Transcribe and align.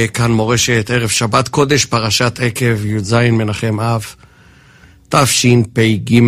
כאן 0.00 0.32
מורשת, 0.32 0.90
ערב 0.94 1.08
שבת 1.08 1.48
קודש, 1.48 1.84
פרשת 1.84 2.40
עקב, 2.42 2.86
י"ז 2.86 3.12
מנחם 3.12 3.80
אב, 3.80 4.06
תשפ"ג. 5.08 6.20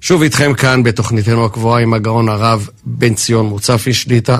שוב 0.00 0.22
איתכם 0.22 0.54
כאן 0.54 0.82
בתוכניתנו 0.82 1.44
הקבועה 1.44 1.82
עם 1.82 1.94
הגאון 1.94 2.28
הרב 2.28 2.68
בן 2.84 3.14
ציון 3.14 3.46
מוצפי 3.46 3.94
שליטה. 3.94 4.38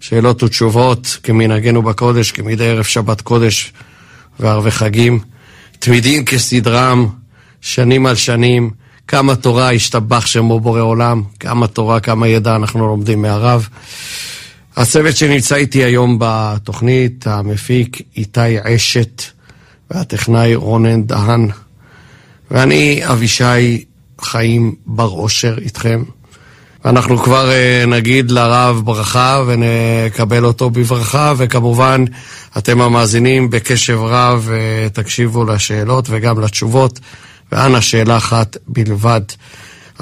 שאלות 0.00 0.42
ותשובות 0.42 1.18
כמנהגנו 1.22 1.82
בקודש, 1.82 2.32
כמדי 2.32 2.68
ערב 2.68 2.84
שבת 2.84 3.20
קודש 3.20 3.72
וערבי 4.40 4.70
חגים. 4.70 5.18
תמידים 5.78 6.24
כסדרם, 6.24 7.08
שנים 7.60 8.06
על 8.06 8.14
שנים. 8.14 8.70
כמה 9.08 9.36
תורה 9.36 9.72
השתבח 9.72 10.26
שמו 10.26 10.60
בורא 10.60 10.80
עולם, 10.80 11.22
כמה 11.40 11.66
תורה, 11.66 12.00
כמה 12.00 12.28
ידע 12.28 12.56
אנחנו 12.56 12.86
לומדים 12.86 13.22
מהרב. 13.22 13.68
הצוות 14.76 15.16
שנמצא 15.16 15.54
איתי 15.54 15.84
היום 15.84 16.16
בתוכנית, 16.20 17.26
המפיק 17.26 18.02
איתי 18.16 18.58
עשת 18.64 19.22
והטכנאי 19.90 20.54
רונן 20.54 21.02
דהן, 21.02 21.48
ואני 22.50 23.02
אבישי 23.04 23.84
חיים 24.20 24.74
בר 24.86 25.08
אושר 25.08 25.54
איתכם. 25.58 26.02
ואנחנו 26.84 27.18
כבר 27.18 27.50
uh, 27.50 27.86
נגיד 27.86 28.30
לרב 28.30 28.80
ברכה 28.84 29.42
ונקבל 29.46 30.44
אותו 30.44 30.70
בברכה, 30.70 31.32
וכמובן 31.36 32.04
אתם 32.58 32.80
המאזינים 32.80 33.50
בקשב 33.50 33.98
רב 33.98 34.48
uh, 34.50 34.94
תקשיבו 34.94 35.44
לשאלות 35.44 36.06
וגם 36.10 36.40
לתשובות, 36.40 37.00
ואנא 37.52 37.80
שאלה 37.80 38.16
אחת 38.16 38.56
בלבד. 38.68 39.22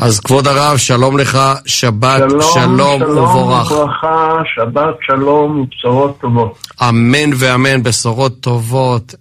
אז 0.03 0.21
כבוד 0.21 0.47
הרב, 0.47 0.77
שלום 0.77 1.19
לך, 1.19 1.39
שבת 1.67 2.19
שלום, 2.19 2.41
שלום, 2.43 2.99
שלום 2.99 3.19
ובורך. 3.19 3.69
שלום 3.69 3.81
וברכה, 3.81 4.43
שבת 4.55 4.95
שלום 5.01 5.61
ובשורות 5.61 6.21
טובות. 6.21 6.59
אמן 6.89 7.31
ואמן, 7.39 7.83
בשורות 7.83 8.41
טובות, 8.41 9.15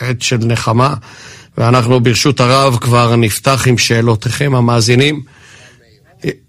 עת 0.00 0.22
של 0.22 0.36
נחמה. 0.46 0.94
ואנחנו 1.58 2.00
ברשות 2.00 2.40
הרב 2.40 2.76
כבר 2.80 3.16
נפתח 3.16 3.68
עם 3.68 3.78
שאלותיכם 3.78 4.54
המאזינים. 4.54 5.20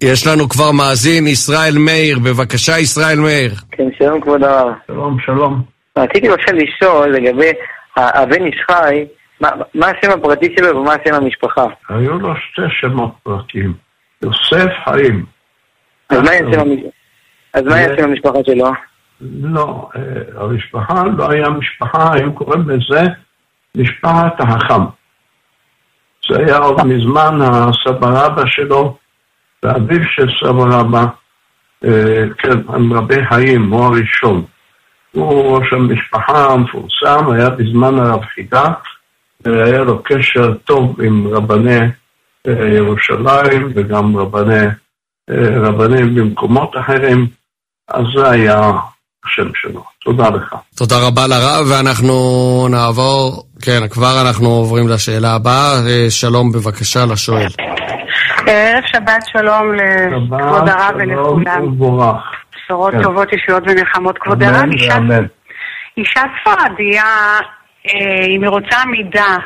יש 0.02 0.28
לנו 0.28 0.50
כבר 0.50 0.72
מאזין, 0.72 1.28
ישראל 1.28 1.78
מאיר. 1.78 2.20
בבקשה, 2.20 2.80
ישראל 2.80 3.20
מאיר. 3.20 3.52
כן, 3.72 3.88
שלום 4.00 4.22
כבוד 4.22 4.44
הרב. 4.44 4.74
שלום, 4.88 5.18
שלום. 5.26 5.62
רציתי 5.98 6.30
בבקשה 6.30 6.52
לשאול 6.52 7.16
לגבי 7.16 7.52
הבן 7.98 8.46
איש 8.46 8.56
חי, 8.72 9.06
מה, 9.42 9.50
מה 9.74 9.88
השם 9.88 10.12
הפרטי 10.12 10.56
שלו 10.60 10.78
ומה 10.78 10.94
השם 10.94 11.14
המשפחה? 11.14 11.66
היו 11.90 12.20
לו 12.20 12.34
שתי 12.36 12.62
שמות 12.70 13.12
פרטיים. 13.24 13.74
יוסף 14.22 14.72
חיים. 14.86 15.26
אז 16.10 16.18
מה 16.18 16.32
המשפחה? 16.32 16.64
אז 17.54 17.64
מה 17.64 17.76
השם 17.76 18.04
המשפחה 18.04 18.38
שלו? 18.46 18.72
לא, 19.22 19.90
המשפחה 20.36 21.04
לא 21.18 21.32
היה 21.32 21.50
משפחה, 21.50 22.14
היו 22.14 22.34
קוראים 22.34 22.70
לזה 22.70 23.02
משפחת 23.78 24.42
החכם. 24.42 24.84
זה 26.30 26.40
היה 26.40 26.58
עוד 26.58 26.84
מזמן 26.84 27.40
הסבא 27.42 28.08
רבא 28.08 28.44
שלו, 28.46 28.98
ואביו 29.64 30.04
של 30.10 30.30
סבא 30.40 30.64
רבא, 30.70 31.06
כן, 32.38 32.58
רבי 32.92 33.26
חיים, 33.26 33.72
הוא 33.72 33.86
הראשון. 33.86 34.46
הוא 35.12 35.58
ראש 35.58 35.74
המשפחה 35.74 36.54
המפורסם, 36.54 37.32
היה 37.32 37.50
בזמן 37.50 38.00
הרב 38.00 38.26
חידה, 38.26 38.74
והיה 39.46 39.84
לו 39.84 40.04
קשר 40.04 40.54
טוב 40.66 41.02
עם 41.02 41.28
רבני 41.28 41.80
ירושלים 42.48 43.72
וגם 43.76 44.18
רבני, 44.18 44.66
רבנים 45.64 46.16
במקומות 46.16 46.72
אחרים, 46.80 47.28
אז 47.88 48.04
זה 48.16 48.30
היה 48.30 48.72
השם 49.26 49.48
שלו. 49.56 49.84
תודה 50.04 50.30
לך. 50.30 50.56
תודה 50.76 50.96
רבה 51.08 51.28
לרב, 51.28 51.66
ואנחנו 51.72 52.14
נעבור, 52.72 53.44
כן, 53.62 53.88
כבר 53.90 54.22
אנחנו 54.28 54.50
עוברים 54.50 54.88
לשאלה 54.88 55.34
הבאה. 55.36 55.74
שלום 56.10 56.52
בבקשה 56.52 57.06
לשואל. 57.06 57.48
ערב 58.48 58.84
שבת 58.86 59.24
שלום 59.32 59.74
לכבוד 59.76 60.70
הרב 60.70 60.96
ולכולם. 60.98 61.44
שבת 61.44 61.54
שלום 61.56 61.68
ובורך. 61.68 62.16
בשורות 62.56 62.92
כן. 62.94 63.04
טובות, 63.04 63.28
ישועות 63.34 63.64
ונחמות. 63.68 64.18
כבוד 64.18 64.44
הרב, 64.44 64.56
אמן 64.56 64.72
אישה- 64.72 64.94
ואמן. 64.94 65.26
אישה 65.98 66.22
ספרדיה, 66.42 67.04
אה, 67.04 67.40
אם 68.28 68.44
היא 68.44 68.50
רוצה 68.50 68.82
עמידה, 68.82 69.38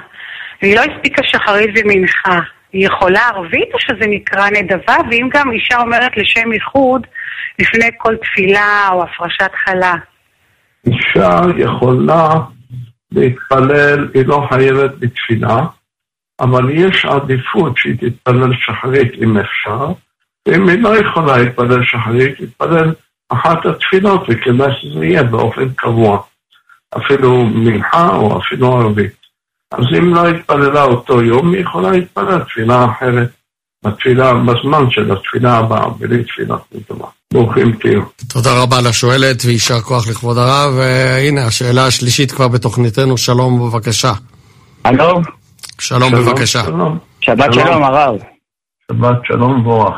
והיא 0.61 0.75
לא 0.75 0.81
הספיקה 0.81 1.23
שחרית 1.23 1.69
ומנחה, 1.75 2.39
היא 2.73 2.87
יכולה 2.87 3.27
ערבית 3.27 3.69
או 3.73 3.79
שזה 3.79 4.07
נקרא 4.07 4.49
נדבה? 4.49 4.95
ואם 5.11 5.29
גם 5.33 5.51
אישה 5.51 5.81
אומרת 5.81 6.17
לשם 6.17 6.53
ייחוד 6.53 7.07
לפני 7.59 7.89
כל 7.97 8.15
תפילה 8.15 8.89
או 8.91 9.03
הפרשת 9.03 9.51
חלה. 9.65 9.95
אישה 10.85 11.41
יכולה 11.57 12.29
להתפלל, 13.11 14.09
היא 14.13 14.25
לא 14.25 14.47
חייבת 14.49 14.91
בתפילה, 14.99 15.61
אבל 16.39 16.69
יש 16.69 17.05
עדיפות 17.05 17.77
שהיא 17.77 17.95
תתפלל 17.95 18.53
שחרית 18.59 19.13
אם 19.23 19.37
אפשר, 19.37 19.87
ואם 20.47 20.69
היא 20.69 20.81
לא 20.81 20.97
יכולה 20.97 21.37
להתפלל 21.37 21.83
שחרית, 21.83 22.37
תתפלל 22.37 22.93
אחת 23.29 23.65
התפילות, 23.65 24.23
וכדאי 24.29 24.71
שזה 24.81 25.05
יהיה 25.05 25.23
באופן 25.23 25.69
קבוע. 25.75 26.23
אפילו 26.97 27.45
מנחה 27.45 28.09
או 28.15 28.39
אפילו 28.39 28.77
ערבית. 28.77 29.21
אז 29.71 29.85
אם 29.97 30.13
לא 30.13 30.27
התפללה 30.27 30.83
אותו 30.83 31.21
יום, 31.21 31.53
היא 31.53 31.61
יכולה 31.61 31.91
להתפלל 31.91 32.39
תפילה 32.43 32.85
אחרת, 32.85 33.29
בתפילה, 33.85 34.33
בזמן 34.33 34.89
של 34.89 35.11
התפילה 35.11 35.57
הבאה, 35.57 35.89
בלי 35.89 36.23
תפילה 36.23 36.55
נדמה. 36.71 37.07
ברוכים 37.33 37.71
תהיו. 37.71 38.01
תודה 38.33 38.63
רבה 38.63 38.81
לשואלת 38.89 39.45
ויישר 39.45 39.79
כוח 39.79 40.07
לכבוד 40.09 40.37
הרב. 40.37 40.73
והנה, 40.77 41.45
השאלה 41.45 41.85
השלישית 41.85 42.31
כבר 42.31 42.47
בתוכניתנו. 42.47 43.17
שלום 43.17 43.59
בבקשה. 43.59 44.11
הלו? 44.83 45.21
שלום 45.79 46.11
בבקשה. 46.11 46.63
שלום. 46.63 46.97
שבת 47.21 47.53
שלום. 47.53 47.67
שלום 47.67 47.83
הרב. 47.83 48.15
שבת 48.91 49.25
שלום 49.25 49.59
ובורך. 49.59 49.95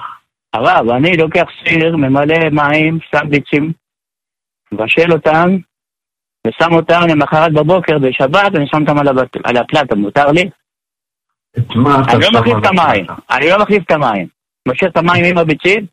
הרב, 0.53 0.89
אני 0.89 1.17
לוקח 1.17 1.45
סיר, 1.63 1.97
ממלא 1.97 2.49
מים, 2.51 2.99
שם 3.11 3.29
ביצים, 3.29 3.71
מבשל 4.71 5.11
אותם, 5.11 5.57
ושם 6.47 6.73
אותם 6.73 7.01
למחרת 7.09 7.53
בבוקר 7.53 7.97
בשבת, 7.99 8.55
אני 8.55 8.67
שם 8.67 8.81
אותם 8.81 8.97
על 8.97 9.07
הבת- 9.07 9.37
על 9.43 9.57
הפלטה, 9.57 9.95
מותר 9.95 10.31
לי? 10.31 10.49
את 11.57 11.75
מה 11.75 12.01
אתה 12.01 12.11
אני 12.11 12.21
לא 12.21 12.39
מחליף 12.39 12.57
את 12.57 12.65
המים? 12.65 13.05
אני 13.31 13.49
לא 13.49 13.59
מחליף 13.59 13.83
את 13.85 13.91
המים. 13.91 14.27
משאיר 14.67 14.89
את 14.89 14.97
המים 14.97 15.25
עם 15.25 15.37
הביצים, 15.37 15.85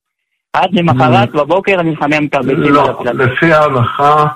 עד 0.53 0.69
למחרת 0.73 1.33
בבוקר 1.33 1.81
אני 1.81 1.91
מחמם 1.91 2.27
את 2.27 2.35
הביצים 2.35 2.65
על 2.65 2.71
לא, 2.71 2.91
הפלטה. 2.91 3.13
לפי 3.13 3.53
ההלכה 3.53 4.27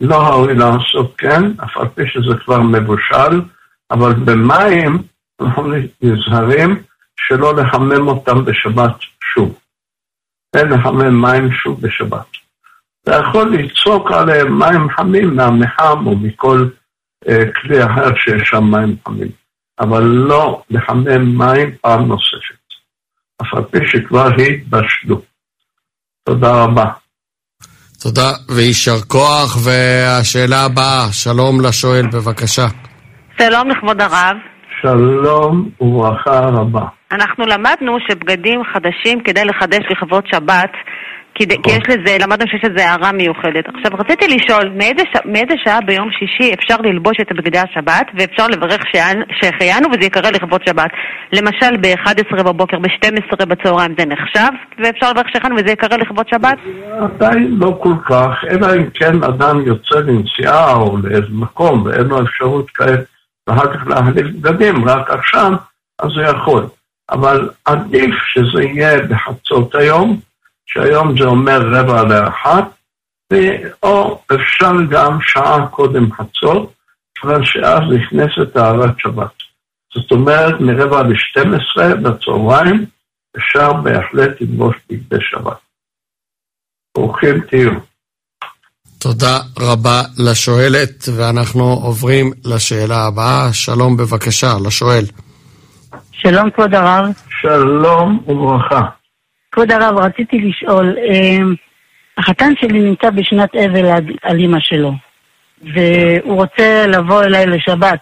לא 0.00 0.16
ראוי 0.16 0.54
לעשות 0.54 1.14
כן, 1.18 1.42
אף 1.64 1.76
על 1.76 1.88
פי 1.88 2.02
שזה 2.06 2.34
כבר 2.44 2.60
מבושל, 2.60 3.40
אבל 3.90 4.12
במים 4.12 5.02
אנחנו 5.40 5.72
נזהרים 6.02 6.82
שלא 7.20 7.56
לחמם 7.56 8.08
אותם 8.08 8.44
בשבת 8.44 8.94
שוב. 9.34 9.58
אין 10.56 10.68
לחמם 10.68 11.22
מים 11.22 11.52
שוב 11.52 11.80
בשבת. 11.80 12.26
אתה 13.04 13.16
יכול 13.16 13.56
לצעוק 13.56 14.12
עליהם 14.12 14.58
מים 14.58 14.88
חמים 14.96 15.36
מהמחם 15.36 16.06
או 16.06 16.16
מכל 16.16 16.68
אה, 17.28 17.44
כלי 17.54 17.84
אחר 17.84 18.14
שיש 18.16 18.48
שם 18.48 18.64
מים 18.64 18.96
חמים, 19.08 19.28
אבל 19.80 20.02
לא 20.02 20.62
לחמם 20.70 21.38
מים 21.38 21.74
פעם 21.80 22.06
נוספת, 22.06 22.64
אף 23.42 23.54
על 23.54 23.64
פי 23.64 23.78
שכבר 23.86 24.26
התבשלו. 24.26 25.20
תודה 26.24 26.64
רבה. 26.64 26.90
תודה 28.02 28.30
ויישר 28.56 29.00
כוח. 29.08 29.56
והשאלה 29.64 30.64
הבאה, 30.64 31.12
שלום 31.12 31.60
לשואל 31.60 32.06
בבקשה. 32.06 32.66
שלום 33.38 33.70
לכבוד 33.70 34.00
הרב. 34.00 34.36
שלום 34.82 35.68
וברכה 35.80 36.40
רבה. 36.40 36.86
אנחנו 37.12 37.46
למדנו 37.46 37.96
שבגדים 38.08 38.60
חדשים 38.72 39.22
כדאי 39.24 39.44
לחדש 39.44 39.84
לכבוד 39.90 40.24
שבת, 40.26 40.70
כי, 41.34 41.46
כי 41.62 41.70
יש 41.70 41.82
לזה, 41.88 42.16
למדנו 42.20 42.48
שיש 42.48 42.64
לזה 42.64 42.86
הערה 42.86 43.12
מיוחדת. 43.12 43.64
עכשיו 43.68 43.90
רציתי 43.98 44.28
לשאול, 44.28 44.68
מאיזה, 44.74 45.02
ש... 45.12 45.16
מאיזה 45.24 45.54
שעה 45.64 45.80
ביום 45.80 46.10
שישי 46.10 46.54
אפשר 46.54 46.76
ללבוש 46.84 47.16
את 47.20 47.32
בגדי 47.32 47.58
השבת 47.58 48.06
ואפשר 48.14 48.46
לברך 48.46 48.82
שהחיינו 48.92 49.24
שהחיינו 49.32 49.88
וזה 49.88 50.04
יקרא 50.04 50.30
לכבוד 50.30 50.60
שבת? 50.66 50.90
למשל 51.32 51.76
ב-11 51.80 52.42
בבוקר, 52.42 52.78
ב-12 52.78 53.46
בצהריים 53.46 53.94
זה 53.98 54.04
נחשב, 54.06 54.52
ואפשר 54.78 55.10
לברך 55.10 55.26
שהחיינו 55.32 55.56
וזה 55.56 55.70
יקרא 55.70 55.96
לכבוד 55.96 56.28
שבת? 56.28 56.58
עדיין 57.00 57.56
לא 57.58 57.78
כל 57.82 57.94
כך, 58.04 58.44
אלא 58.50 58.76
אם 58.76 58.90
כן 58.94 59.24
אדם 59.24 59.66
יוצא 59.66 59.94
לנסיעה 59.94 60.74
או 60.74 60.96
לאיזה 60.96 61.28
מקום 61.30 61.82
ואין 61.82 62.06
לו 62.06 62.22
אפשרות 62.22 62.70
כעת 62.70 63.00
ואחר 63.46 63.74
כך 63.74 63.86
להחליף 63.86 64.26
בגדים, 64.26 64.88
רק 64.88 65.10
עכשיו, 65.10 65.52
אז 65.98 66.10
הוא 66.16 66.22
יכול. 66.22 66.66
אבל 67.10 67.48
עדיף 67.64 68.14
שזה 68.26 68.62
יהיה 68.62 69.02
בחצות 69.02 69.74
היום, 69.74 70.20
שהיום 70.66 71.18
זה 71.18 71.24
אומר 71.24 71.60
רבע 71.62 72.02
לאחת, 72.02 72.64
או 73.82 74.20
אפשר 74.34 74.72
גם 74.90 75.18
שעה 75.22 75.66
קודם 75.66 76.12
חצות, 76.12 76.72
כיוון 77.14 77.44
שאז 77.44 77.80
נכנסת 77.96 78.52
טהרת 78.52 78.98
שבת. 78.98 79.30
זאת 79.94 80.10
אומרת, 80.10 80.60
מרבע 80.60 81.02
ל-12 81.02 81.94
בצהריים, 82.02 82.86
אפשר 83.36 83.72
בהחלט 83.72 84.40
ללבוש 84.40 84.76
בגדי 84.90 85.16
שבת. 85.20 85.56
ברוכים 86.96 87.40
תהיו. 87.40 87.70
תודה 88.98 89.38
רבה 89.58 90.02
לשואלת, 90.18 91.04
ואנחנו 91.16 91.64
עוברים 91.64 92.32
לשאלה 92.44 93.06
הבאה. 93.06 93.52
שלום 93.52 93.96
בבקשה, 93.96 94.54
לשואל. 94.66 95.04
שלום 96.12 96.50
כבוד 96.50 96.74
הרב. 96.74 97.12
שלום 97.40 98.24
וברכה. 98.28 98.80
כבוד 99.54 99.72
הרב, 99.72 99.96
רציתי 99.98 100.38
לשאול, 100.38 100.96
אה, 100.98 101.38
החתן 102.18 102.52
שלי 102.60 102.80
נמצא 102.80 103.10
בשנת 103.10 103.54
אבל 103.56 103.86
על, 104.22 104.38
אימא 104.38 104.58
שלו, 104.60 104.92
והוא 105.74 106.34
רוצה 106.36 106.86
לבוא 106.86 107.22
אליי 107.22 107.46
לשבת. 107.46 107.98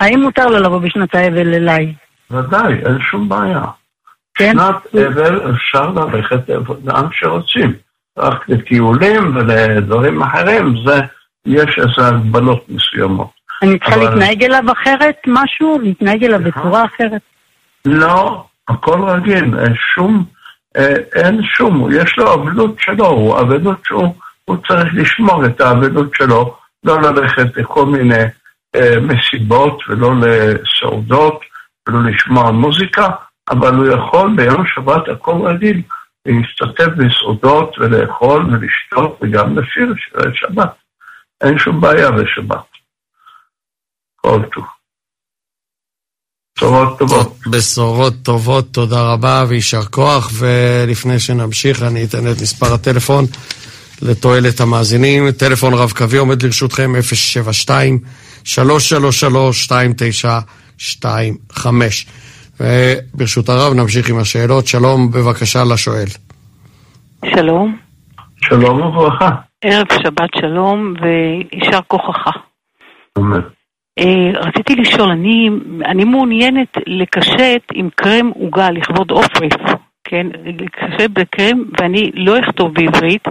האם 0.00 0.20
מותר 0.20 0.46
לו 0.46 0.58
לבוא 0.58 0.78
בשנת 0.78 1.14
האבל 1.14 1.54
אליי? 1.54 1.94
ודאי, 2.30 2.72
אין 2.74 2.98
שום 3.10 3.28
בעיה. 3.28 3.62
כן? 4.34 4.52
שנת 4.52 5.04
אבל 5.06 5.50
אפשר 5.54 5.90
ללכת 5.90 6.48
לאן 6.84 7.04
שרוצים. 7.12 7.72
רק 8.18 8.48
לטיולים 8.48 9.36
ולדברים 9.36 10.22
אחרים, 10.22 10.74
זה, 10.86 11.00
יש 11.46 11.78
איזה 11.78 12.08
הגבלות 12.08 12.64
מסוימות. 12.68 13.30
אני 13.62 13.78
צריכה 13.78 13.94
אבל- 13.94 14.04
להתנהג 14.04 14.44
אליו 14.44 14.64
אחרת, 14.72 15.16
משהו? 15.26 15.78
להתנהג 15.82 16.24
אליו? 16.24 16.40
בצורה 16.40 16.84
אחרת? 16.84 17.20
לא, 17.84 18.44
הכל 18.68 19.00
רגיל, 19.08 19.58
אין 19.58 19.74
שום, 19.94 20.24
אין 21.14 21.42
שום, 21.42 21.88
יש 21.92 22.18
לו 22.18 22.34
אבלות 22.34 22.74
שלו, 22.78 23.06
הוא 23.06 23.40
אבלות 23.40 23.78
שהוא 23.84 24.14
הוא 24.50 24.56
צריך 24.68 24.88
לשמור 24.94 25.46
את 25.46 25.60
האבלות 25.60 26.14
שלו, 26.14 26.56
לא 26.84 27.00
ללכת 27.02 27.56
לכל 27.56 27.86
מיני 27.86 28.24
אה, 28.76 29.00
מסיבות 29.00 29.82
ולא 29.88 30.12
לסעודות 30.20 31.40
ולא 31.88 32.10
לשמוע 32.10 32.50
מוזיקה, 32.50 33.08
אבל 33.50 33.74
הוא 33.74 33.86
יכול 33.86 34.36
ביום 34.36 34.66
שבת 34.66 35.08
הכל 35.08 35.46
רגיל 35.46 35.82
להשתתף 36.26 36.88
בסעודות 36.96 37.78
ולאכול 37.78 38.46
ולשתות 38.54 39.18
וגם 39.22 39.58
לשיר 39.58 39.94
שבת. 40.34 40.74
אין 41.40 41.58
שום 41.58 41.80
בעיה 41.80 42.10
בשבת. 42.10 42.66
כל 44.16 44.42
טוב. 44.52 44.79
בשורות 46.60 46.98
טובות. 46.98 47.38
בשורות 47.46 48.14
טובות, 48.22 48.66
תודה 48.72 49.02
רבה 49.02 49.44
ויישר 49.48 49.82
כוח. 49.82 50.30
ולפני 50.34 51.18
שנמשיך, 51.18 51.82
אני 51.82 52.04
אתן 52.04 52.18
את 52.32 52.40
מספר 52.42 52.74
הטלפון 52.74 53.24
לתועלת 54.02 54.60
המאזינים. 54.60 55.30
טלפון 55.30 55.74
רב-קווי 55.74 56.18
עומד 56.18 56.42
לרשותכם 56.42 56.92
072-333-2925. 61.56 61.66
וברשות 62.60 63.48
הרב 63.48 63.72
נמשיך 63.74 64.08
עם 64.08 64.18
השאלות. 64.18 64.66
שלום, 64.66 65.10
בבקשה 65.10 65.64
לשואל. 65.64 66.08
שלום, 67.34 67.76
שלום 68.36 68.80
וברכה. 68.80 69.30
ערב 69.64 69.86
שבת 70.02 70.30
שלום 70.40 70.94
ויישר 71.02 71.80
כוחך. 71.88 72.26
אמן. 73.18 73.40
אה, 74.00 74.40
רציתי 74.40 74.74
לשאול, 74.74 75.10
אני, 75.10 75.50
אני 75.84 76.04
מעוניינת 76.04 76.76
לקשט 76.86 77.62
עם 77.74 77.88
קרם 77.94 78.30
עוגה 78.34 78.70
לכבוד 78.70 79.10
עופרס, 79.10 79.76
כן? 80.04 80.26
לקשט 80.44 81.10
בקרם, 81.12 81.62
ואני 81.78 82.10
לא 82.14 82.38
אכתוב 82.38 82.74
בעברית, 82.74 83.24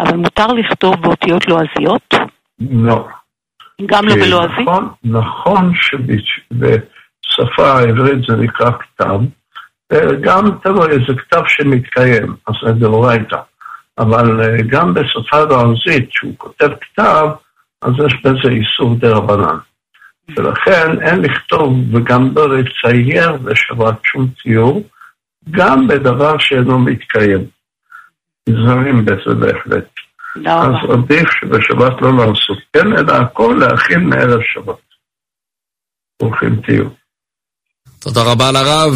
אבל 0.00 0.16
מותר 0.16 0.46
לכתוב 0.46 0.94
באותיות 1.00 1.48
לועזיות? 1.48 2.14
לא. 2.70 3.06
גם 3.86 4.04
לא 4.04 4.14
כי 4.14 4.20
בלועזית? 4.20 4.58
נכון, 4.60 4.88
נכון 5.04 5.72
שבשפה 5.80 7.66
העברית 7.66 8.18
זה 8.28 8.36
נקרא 8.36 8.70
כתב, 8.70 9.20
גם 10.20 10.50
תלוי 10.62 10.90
איזה 10.90 11.18
כתב 11.18 11.42
שמתקיים, 11.46 12.34
אז 12.46 12.54
זה 12.62 12.72
דאורייתא. 12.72 13.36
אבל 13.98 14.40
אה, 14.40 14.62
גם 14.66 14.94
בשפה 14.94 15.36
הלועזית, 15.36 16.12
שהוא 16.12 16.32
כותב 16.38 16.68
כתב, 16.80 17.28
אז 17.82 17.92
יש 18.06 18.14
בזה 18.24 18.48
איסור 18.48 18.94
דה 18.94 19.10
רבנן. 19.10 19.56
ולכן 20.36 21.02
אין 21.02 21.20
לכתוב 21.20 21.94
וגם 21.94 22.32
לא 22.36 22.58
לצייר 22.58 23.32
בשבת 23.32 23.94
שום 24.04 24.28
ציור, 24.42 24.82
גם 25.50 25.88
בדבר 25.88 26.38
שאינו 26.38 26.78
מתקיים. 26.78 27.46
נזהרים 28.48 29.04
בזה 29.04 29.34
בהחלט. 29.34 29.84
תודה 30.34 30.58
אז 30.60 30.68
רבה. 30.82 30.94
עדיף 30.94 31.28
שבשבת 31.40 32.02
לא 32.02 32.12
לעשות 32.16 32.58
כן, 32.72 32.92
אלא 32.98 33.12
הכל 33.12 33.56
להכין 33.60 34.00
מערב 34.00 34.40
שבת. 34.54 34.74
ברוכים 36.22 36.60
תהיו. 36.66 36.84
תודה 37.98 38.20
רבה 38.32 38.52
לרב. 38.52 38.94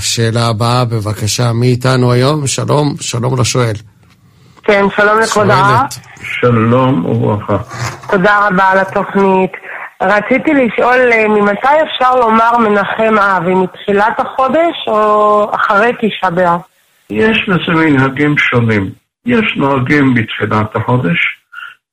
שאלה 0.00 0.46
הבאה, 0.46 0.84
בבקשה, 0.84 1.52
מי 1.52 1.66
איתנו 1.66 2.12
היום? 2.12 2.46
שלום, 2.46 2.94
שלום 3.00 3.40
לשואל. 3.40 3.74
כן, 4.62 4.84
שלום 4.96 5.20
לכבוד 5.20 5.50
הרב. 5.50 5.90
שואלת. 5.90 6.06
שלום 6.40 7.04
וברכה. 7.04 7.56
תודה 8.10 8.48
רבה 8.48 8.64
על 8.64 8.78
התוכנית. 8.78 9.52
רציתי 10.02 10.50
לשאול, 10.54 11.12
אה, 11.12 11.28
ממתי 11.28 11.68
אפשר 11.82 12.14
לומר 12.14 12.58
מנחם 12.58 13.18
אב, 13.18 13.48
אם 13.48 13.62
מתחילת 13.62 14.20
החודש 14.20 14.76
או 14.86 15.50
אחרי 15.54 15.92
תשעה 16.00 16.30
באב? 16.30 16.60
יש 17.10 17.48
לזה 17.48 17.72
מנהגים 17.72 18.38
שונים. 18.38 18.90
יש 19.26 19.56
נוהגים 19.56 20.14
בתחילת 20.14 20.76
החודש, 20.76 21.18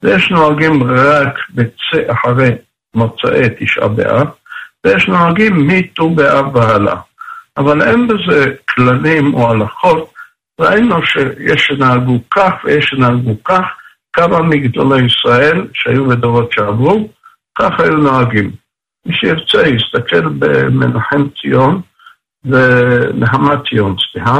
ויש 0.03 0.31
נוהגים 0.31 0.83
רק 0.83 1.39
בצא 1.49 2.11
אחרי 2.11 2.51
מוצאי 2.95 3.49
תשעה 3.59 3.87
באב, 3.87 4.27
ויש 4.85 5.07
נוהגים 5.07 5.67
מט"ו 5.67 6.09
באב 6.09 6.55
והלאה. 6.55 6.95
אבל 7.57 7.81
אין 7.81 8.07
בזה 8.07 8.53
כללים 8.69 9.33
או 9.33 9.51
הלכות. 9.51 10.13
ראינו 10.59 11.05
שיש 11.05 11.65
שנהגו 11.65 12.19
כך 12.31 12.53
ויש 12.63 12.85
שנהגו 12.85 13.43
כך, 13.43 13.65
כמה 14.13 14.41
מגדולי 14.41 15.05
ישראל 15.05 15.67
שהיו 15.73 16.05
בדורות 16.05 16.51
שעברו, 16.51 17.09
כך 17.59 17.79
היו 17.79 17.97
נוהגים. 17.97 18.51
מי 19.05 19.15
שירצה 19.15 19.67
יסתכל 19.67 20.29
במנחם 20.39 21.29
ציון 21.41 21.81
ונחמת 22.45 23.59
ציון, 23.69 23.95
סליחה, 24.11 24.39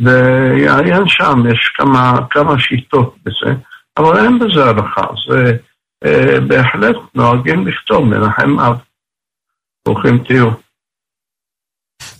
ויעיין 0.00 1.08
שם, 1.08 1.42
יש 1.52 1.72
כמה, 1.76 2.18
כמה 2.30 2.58
שיטות 2.58 3.16
בזה, 3.24 3.54
אבל 3.96 4.24
אין 4.24 4.38
בזה 4.38 4.64
הלכה, 4.64 5.06
זה 5.28 5.56
אה, 6.04 6.40
בהחלט 6.40 6.96
נוהגים 7.14 7.66
לכתוב 7.66 8.04
מנחם 8.04 8.60
אב. 8.60 8.76
ברוכים 9.86 10.18
תהיו. 10.18 10.50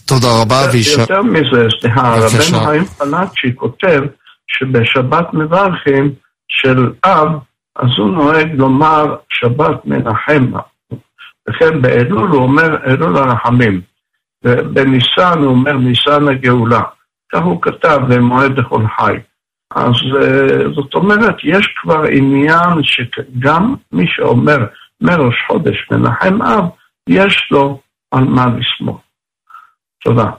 תודה 0.04 0.28
רבה, 0.42 0.60
ויישר... 0.72 1.00
יותר 1.00 1.22
מזה, 1.22 1.66
סליחה. 1.80 2.14
רבנו 2.16 2.66
חיים 2.66 2.84
פלאצ'י 2.84 3.56
כותב 3.56 4.02
שבשבת 4.46 5.26
מברכים 5.32 6.14
של 6.48 6.92
אב, 7.04 7.28
אז 7.76 7.88
הוא 7.98 8.10
נוהג 8.10 8.54
לומר 8.54 9.16
שבת 9.28 9.84
מנחם 9.84 10.56
אב. 10.56 10.98
וכן 11.48 11.82
באלול 11.82 12.30
הוא 12.30 12.42
אומר 12.42 12.84
אלול 12.86 13.16
הרחמים. 13.16 13.80
ובניסן 14.44 15.38
הוא 15.38 15.46
אומר 15.46 15.72
ניסן 15.72 16.28
הגאולה. 16.28 16.82
כך 17.32 17.42
הוא 17.42 17.62
כתב 17.62 17.98
במועד 18.08 18.58
לכל 18.58 18.82
חי. 18.96 19.16
אז 19.70 19.94
אה, 20.22 20.72
זאת 20.74 20.94
אומרת, 20.94 21.36
יש 21.44 21.66
כבר 21.82 22.02
עניין 22.10 22.82
שגם 22.82 23.74
מי 23.92 24.04
שאומר 24.08 24.58
מראש 25.00 25.34
חודש 25.46 25.86
מנחם 25.90 26.42
אב, 26.42 26.64
יש 27.08 27.48
לו 27.50 27.80
על 28.10 28.24
מה 28.24 28.46
לסמוך. 28.46 29.00
תודה. 30.04 30.30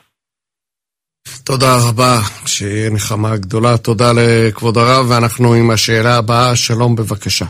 תודה 1.43 1.75
רבה, 1.89 2.15
שיהיה 2.45 2.89
נחמה 2.89 3.37
גדולה. 3.37 3.77
תודה 3.77 4.11
לכבוד 4.15 4.77
הרב, 4.77 5.05
ואנחנו 5.09 5.53
עם 5.53 5.71
השאלה 5.71 6.17
הבאה. 6.17 6.55
שלום, 6.55 6.95
בבקשה. 6.95 7.45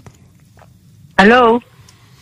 הלו, 1.17 1.59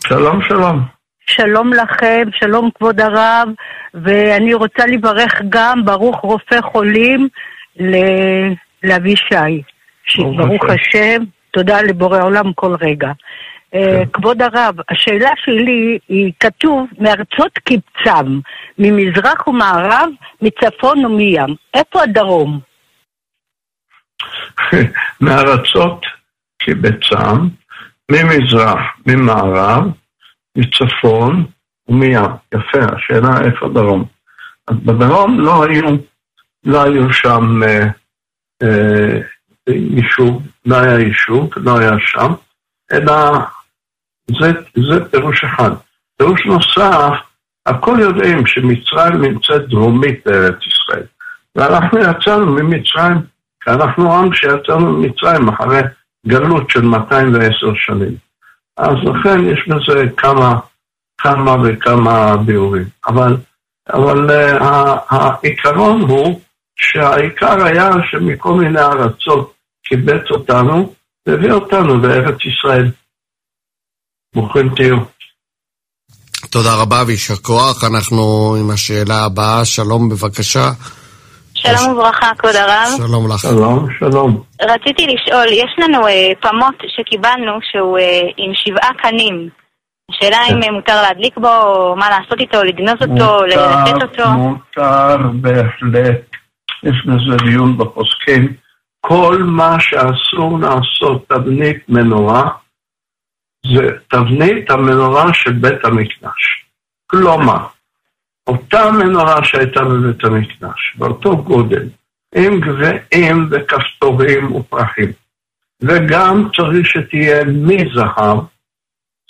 שלום, 0.08 0.40
שלום. 0.48 0.80
שלום 1.26 1.72
לכם, 1.72 2.22
שלום 2.40 2.70
כבוד 2.78 3.00
הרב, 3.00 3.48
ואני 3.94 4.54
רוצה 4.54 4.86
לברך 4.86 5.32
גם 5.48 5.84
ברוך 5.84 6.16
רופא 6.16 6.60
חולים 6.72 7.28
ל- 7.80 8.52
לאבישי. 8.84 9.62
ברוך. 10.18 10.64
השם, 10.64 11.22
תודה 11.50 11.82
לבורא 11.82 12.22
עולם 12.22 12.52
כל 12.54 12.74
רגע. 12.80 13.08
אה, 13.74 14.02
כבוד 14.12 14.42
הרב, 14.42 14.74
השאלה 14.88 15.30
שלי 15.36 15.98
היא, 16.08 16.32
כתוב 16.40 16.88
מארצות 16.98 17.58
קבצם, 17.58 18.40
ממזרח 18.78 19.48
ומערב, 19.48 20.08
מצפון 20.42 21.04
ומים. 21.04 21.54
איפה 21.74 22.02
הדרום? 22.02 22.60
מארצות 25.20 26.06
קיבצם, 26.58 27.48
ממזרח, 28.10 28.80
ממערב, 29.06 29.84
מצפון 30.56 31.44
ומים. 31.88 32.20
יפה, 32.54 32.78
השאלה 32.96 33.44
איפה 33.44 33.68
דרום. 33.68 34.04
אז 34.68 34.76
בדרום 34.76 35.40
לא 35.40 35.64
היו, 35.64 35.96
לא 36.64 36.82
היו 36.82 37.12
שם 37.12 37.62
אה, 37.62 37.86
אה, 38.62 39.20
יישוב, 39.68 40.42
לא 40.66 40.76
היה 40.76 40.98
יישוב, 40.98 41.50
לא 41.56 41.78
היה 41.78 41.92
שם, 42.06 42.32
אלא 42.92 43.14
זה, 44.30 44.52
זה 44.88 45.04
פירוש 45.10 45.44
אחד. 45.44 45.70
פירוש 46.16 46.46
נוסף, 46.46 47.14
הכל 47.66 47.96
יודעים 48.00 48.46
שמצרים 48.46 49.22
נמצאת 49.22 49.68
דרומית 49.68 50.26
לארץ 50.26 50.58
ישראל. 50.66 51.06
ואנחנו 51.56 51.98
יצאנו 51.98 52.46
ממצרים, 52.46 53.16
אנחנו 53.68 54.14
עם 54.14 54.34
שיצאנו 54.34 54.92
ממצרים 54.92 55.48
אחרי 55.48 55.80
גלות 56.26 56.70
של 56.70 56.82
210 56.82 57.74
שנים. 57.74 58.16
אז 58.76 58.94
לכן 59.04 59.44
יש 59.44 59.68
בזה 59.68 60.04
כמה, 60.16 60.58
כמה 61.18 61.56
וכמה 61.64 62.36
ביאורים. 62.36 62.84
אבל, 63.06 63.36
אבל 63.92 64.30
uh, 64.30 64.64
העיקרון 65.10 66.00
הוא 66.00 66.40
שהעיקר 66.76 67.64
היה 67.64 67.90
שמכל 68.10 68.54
מיני 68.54 68.80
ארצות 68.80 69.54
קיבץ 69.84 70.30
אותנו 70.30 70.94
והביא 71.26 71.52
אותנו 71.52 71.96
לארץ 71.96 72.38
ישראל. 72.44 72.90
ברוכים 74.34 74.68
תהיו. 74.74 74.96
תודה 76.50 76.74
רבה 76.82 77.02
ויישר 77.06 77.36
כוח. 77.36 77.84
אנחנו 77.84 78.54
עם 78.60 78.70
השאלה 78.70 79.24
הבאה. 79.24 79.64
שלום, 79.64 80.08
בבקשה. 80.08 80.70
שלום 81.54 81.92
וברכה, 81.92 82.30
כבוד 82.38 82.56
הרב. 82.56 82.88
שלום 82.96 83.32
לך. 83.32 83.40
שלום, 83.40 83.86
שלום. 83.98 84.42
רציתי 84.62 85.06
לשאול, 85.06 85.46
יש 85.52 85.70
לנו 85.78 86.06
אה, 86.06 86.32
פמות 86.40 86.74
שקיבלנו 86.96 87.52
שהוא 87.72 87.98
אה, 87.98 88.20
עם 88.36 88.52
שבעה 88.54 88.90
קנים. 89.02 89.48
השאלה 90.10 90.38
אם 90.50 90.62
אה, 90.62 90.70
מותר 90.70 91.02
להדליק 91.02 91.38
בו, 91.38 91.62
או 91.62 91.96
מה 91.96 92.10
לעשות 92.10 92.40
איתו, 92.40 92.62
לגנוז 92.62 92.96
אותו, 93.02 93.44
לתת 93.44 94.02
אותו. 94.02 94.30
מותר 94.30 95.16
בהחלט. 95.34 96.20
יש 96.82 97.06
בזה 97.06 97.36
דיון 97.44 97.78
בפוסקים. 97.78 98.52
כל 99.00 99.42
מה 99.42 99.76
שאסור 99.80 100.58
לעשות 100.60 101.28
תבנית 101.28 101.88
מנורה, 101.88 102.48
זה 103.72 103.88
תבנית 104.08 104.70
המנורה 104.70 105.34
של 105.34 105.52
בית 105.52 105.84
המקדש. 105.84 106.64
כלומר, 107.06 107.66
אותה 108.46 108.90
מנורה 108.90 109.44
שהייתה 109.44 109.84
בבית 109.84 110.24
המקדש, 110.24 110.94
באותו 110.98 111.36
גודל, 111.36 111.88
עם 112.34 112.60
גביעים 112.60 113.48
וכפתורים 113.50 114.52
ופרחים. 114.54 115.12
וגם 115.82 116.48
צריך 116.56 116.86
שתהיה 116.86 117.44
מזהב, 117.44 118.38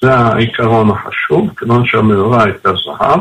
זה 0.03 0.15
העיקרון 0.15 0.91
החשוב, 0.91 1.51
כיוון 1.59 1.87
שהמנורה 1.87 2.45
הייתה 2.45 2.71
זהב, 2.85 3.21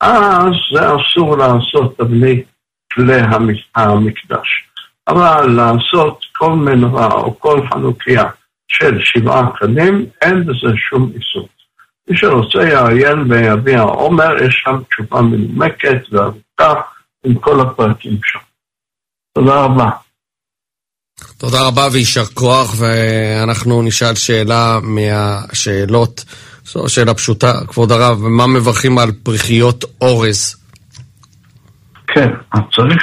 אז 0.00 0.52
זה 0.72 0.80
אסור 0.96 1.36
לעשות 1.36 1.98
תבנית 1.98 2.46
כלי 2.92 3.20
המקדש. 3.74 4.64
אבל 5.08 5.46
לעשות 5.46 6.24
כל 6.32 6.52
מנורה 6.52 7.06
או 7.06 7.40
כל 7.40 7.60
חנוכיה 7.70 8.24
של 8.68 8.98
שבעה 9.04 9.50
קנים, 9.58 10.06
אין 10.22 10.46
בזה 10.46 10.76
שום 10.90 11.12
איסור. 11.14 11.48
מי 12.08 12.16
שרוצה 12.16 12.58
יעיין 12.58 13.28
ביביע 13.28 13.78
העומר, 13.78 14.42
יש 14.44 14.62
שם 14.64 14.78
תשובה 14.90 15.22
מנומקת 15.22 16.02
וארוכה 16.12 16.80
עם 17.24 17.34
כל 17.34 17.60
הפרקים 17.60 18.18
שם. 18.24 18.38
תודה 19.34 19.64
רבה. 19.64 19.90
תודה 21.38 21.58
רבה 21.66 21.88
ויישר 21.92 22.24
כוח, 22.24 22.74
ואנחנו 22.78 23.82
נשאל 23.82 24.14
שאלה 24.14 24.78
מהשאלות, 24.82 26.24
זו 26.64 26.88
שאלה 26.88 27.14
פשוטה, 27.14 27.52
כבוד 27.68 27.92
הרב, 27.92 28.18
מה 28.20 28.46
מברכים 28.46 28.98
על 28.98 29.10
פריחיות 29.22 29.84
אורז? 30.00 30.56
כן, 32.06 32.28
אז 32.52 32.60
צריך 32.74 33.02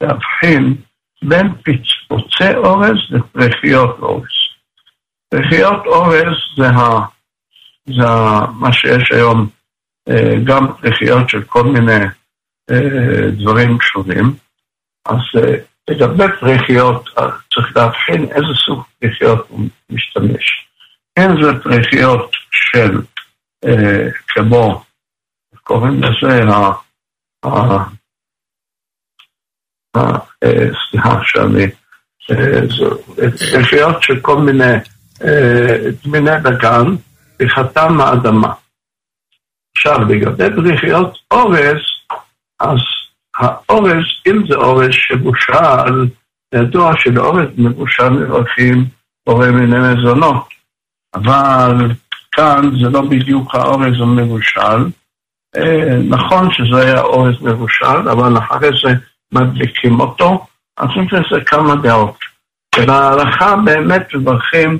להבחין 0.00 0.74
בין 1.22 1.48
פצפוצי 1.48 2.56
אורז 2.56 2.96
לפריחיות 3.10 3.98
אורז. 4.02 4.33
פריחיות 5.34 5.86
אורז 5.86 6.36
זה 6.56 6.68
ה... 6.68 7.06
זה 7.86 8.04
מה 8.54 8.72
שיש 8.72 9.12
היום, 9.12 9.48
אה, 10.08 10.34
גם 10.44 10.66
רכיות 10.82 11.28
של 11.28 11.42
כל 11.42 11.62
מיני 11.62 12.04
אה, 12.70 13.30
דברים 13.30 13.78
שונים. 13.80 14.34
אז 15.06 15.18
אה, 15.36 15.54
לגבי 15.90 16.24
פריחיות, 16.40 17.08
צריך 17.54 17.76
להבחין 17.76 18.24
איזה 18.24 18.54
סוג 18.66 18.82
פריחיות 18.98 19.46
הוא 19.48 19.60
משתמש. 19.90 20.66
אין 21.16 21.42
זה 21.42 21.62
פריחיות 21.62 22.30
של, 22.50 23.00
כמו, 24.26 24.84
קוראים 25.62 26.02
לזה, 26.02 26.44
סליחה 30.90 31.20
שאני, 31.24 31.66
פריחיות 33.38 34.02
של 34.02 34.20
כל 34.20 34.36
מיני 34.36 34.74
דמיני 36.04 36.40
דגן, 36.42 36.86
פריחתם 37.36 37.94
מהאדמה. 37.96 38.52
עכשיו, 39.76 39.98
לגבי 40.08 40.50
בריחיות 40.50 41.18
אורז, 41.30 41.80
אז 42.60 42.78
האורז, 43.36 44.04
אם 44.26 44.46
זה 44.48 44.54
אורז 44.54 44.90
שבושל, 44.90 46.06
ידוע 46.54 46.92
שלאורז 46.98 47.48
מבושל 47.58 48.08
מברכים 48.08 48.84
בורא 49.26 49.46
מיני 49.46 49.76
מזונות. 49.78 50.48
אבל 51.14 51.90
כאן 52.32 52.70
זה 52.82 52.90
לא 52.90 53.00
בדיוק 53.00 53.54
האורז 53.54 54.00
המבושל. 54.00 54.90
אה, 55.56 55.96
נכון 56.08 56.52
שזה 56.52 56.76
היה 56.76 57.00
אורז 57.00 57.42
מבושל, 57.42 58.08
אבל 58.12 58.38
אחרי 58.38 58.68
זה 58.84 58.94
מדליקים 59.32 60.00
אותו, 60.00 60.46
אז 60.76 60.88
יש 60.96 61.12
לזה 61.12 61.44
כמה 61.44 61.76
דעות. 61.76 62.16
ובהלכה 62.78 63.56
באמת 63.64 64.14
מברכים 64.14 64.78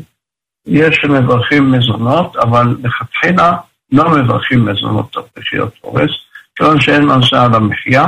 יש 0.67 0.97
שמברכים 1.03 1.73
מזונות, 1.73 2.37
אבל 2.37 2.77
לכתחילה 2.83 3.57
לא 3.93 4.11
מברכים 4.11 4.65
מזונות 4.65 5.17
על 5.17 5.23
פרשיות 5.35 5.73
אורז, 5.85 6.11
כיוון 6.57 6.81
שאין 6.81 7.05
מרשה 7.05 7.43
על 7.43 7.55
המחיה, 7.55 8.07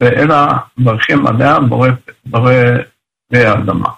ואלא 0.00 0.36
מברכים 0.78 1.26
עליה 1.26 1.58
בורא 2.24 2.50
האדמה. 3.32 3.88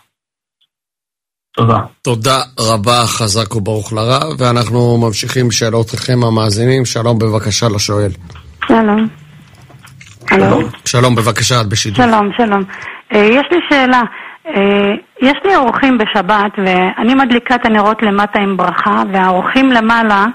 תודה. 1.56 1.78
תודה 2.02 2.38
רבה, 2.60 3.06
חזק 3.06 3.56
וברוך 3.56 3.92
לרב, 3.92 4.40
ואנחנו 4.40 4.98
ממשיכים 4.98 5.50
שאלותיכם 5.50 6.24
המאזינים. 6.24 6.84
שלום 6.84 7.18
בבקשה 7.18 7.66
לשואל. 7.68 8.10
שלום. 8.68 9.08
שלום. 10.30 10.64
שלום, 10.84 11.14
בבקשה, 11.14 11.60
את 11.60 11.66
בשידור. 11.66 12.06
שלום, 12.06 12.30
שלום. 12.36 12.62
אה, 13.12 13.18
יש 13.18 13.46
לי 13.50 13.58
שאלה. 13.68 14.02
אה, 14.46 14.94
יש 15.20 15.38
לי 15.44 15.56
אורחים 15.56 15.98
בשבת 15.98 16.52
ואני 16.58 17.14
מדליקה 17.14 17.54
את 17.54 17.66
הנרות 17.66 18.02
למטה 18.02 18.40
עם 18.40 18.56
ברכה 18.56 19.02
והאורחים 19.12 19.72
למעלה 19.72 20.26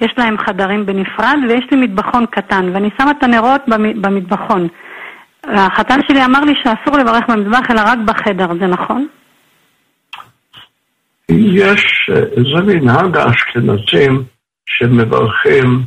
יש 0.00 0.14
להם 0.18 0.38
חדרים 0.38 0.86
בנפרד 0.86 1.36
ויש 1.48 1.64
לי 1.70 1.76
מטבחון 1.76 2.26
קטן 2.26 2.70
ואני 2.74 2.88
שמה 2.98 3.10
את 3.10 3.22
הנרות 3.22 3.60
במטבחון. 4.00 4.68
החתן 5.44 6.00
שלי 6.08 6.24
אמר 6.24 6.40
לי 6.40 6.52
שאסור 6.62 6.98
לברך 6.98 7.28
במטבח 7.28 7.70
אלא 7.70 7.80
רק 7.84 7.98
בחדר, 8.04 8.46
זה 8.60 8.66
נכון? 8.66 9.06
יש, 11.28 12.10
זה 12.34 12.62
מנהג 12.66 13.16
האשכנזים 13.16 14.24
שמברכים 14.68 15.82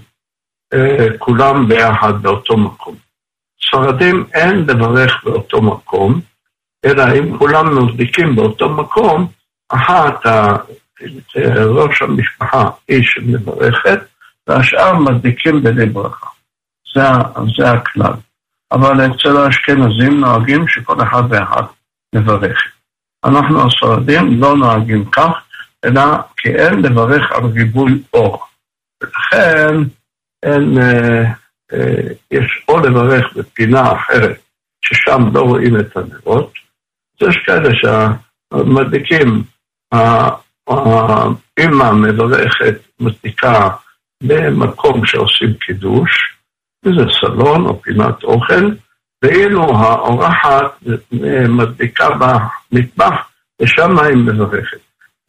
אה, 0.74 1.08
כולם 1.18 1.68
ביחד 1.68 2.22
באותו 2.22 2.58
מקום. 2.58 2.96
ספרדים 3.70 4.26
אין 4.34 4.66
לברך 4.68 5.24
באותו 5.24 5.62
מקום, 5.62 6.20
אלא 6.86 7.04
אם 7.20 7.38
כולם 7.38 7.86
מדליקים 7.86 8.36
באותו 8.36 8.70
מקום, 8.70 9.28
אחת, 9.70 10.26
ראש 11.66 12.02
המשפחה 12.02 12.70
היא 12.88 13.04
שמברכת, 13.04 14.00
והשאר 14.48 15.00
מדליקים 15.00 15.64
בלי 15.64 15.86
ברכה. 15.86 16.28
זה, 16.96 17.02
זה 17.58 17.72
הכלל. 17.72 18.14
אבל 18.72 19.06
אצל 19.06 19.38
האשכנזים 19.38 20.20
נוהגים 20.20 20.68
שכל 20.68 21.04
אחד 21.04 21.24
ואחד 21.30 21.64
מברך. 22.16 22.58
אנחנו 23.26 23.68
הספרדים 23.68 24.42
לא 24.42 24.58
נוהגים 24.58 25.06
כך, 25.06 25.32
אלא 25.86 26.02
כי 26.38 26.50
אין 26.50 26.82
לברך 26.82 27.32
על 27.32 27.46
ריבוי 27.46 28.04
אור. 28.14 28.46
ולכן 29.04 29.76
אין, 30.44 30.78
אה, 30.82 31.24
אה, 31.74 32.14
יש 32.32 32.66
או 32.68 32.80
לברך 32.80 33.34
בפינה 33.36 33.94
אחרת, 33.94 34.40
ששם 34.86 35.22
לא 35.34 35.42
רואים 35.42 35.80
את 35.80 35.98
הנרות, 35.98 36.54
יש 37.22 37.38
כאלה 37.46 37.70
שהמדליקים, 37.82 39.44
האימא 40.68 41.92
מברכת 41.92 42.76
מדליקה 43.00 43.70
במקום 44.24 45.06
שעושים 45.06 45.54
קידוש, 45.54 46.36
איזה 46.86 47.06
סלון 47.22 47.66
או 47.66 47.82
פינת 47.82 48.24
אוכל, 48.24 48.72
ואילו 49.24 49.64
האורחת 49.64 50.84
מדליקה 51.50 52.10
במטבח, 52.10 53.30
ושם 53.62 54.00
היא 54.00 54.18
מברכת. 54.18 54.80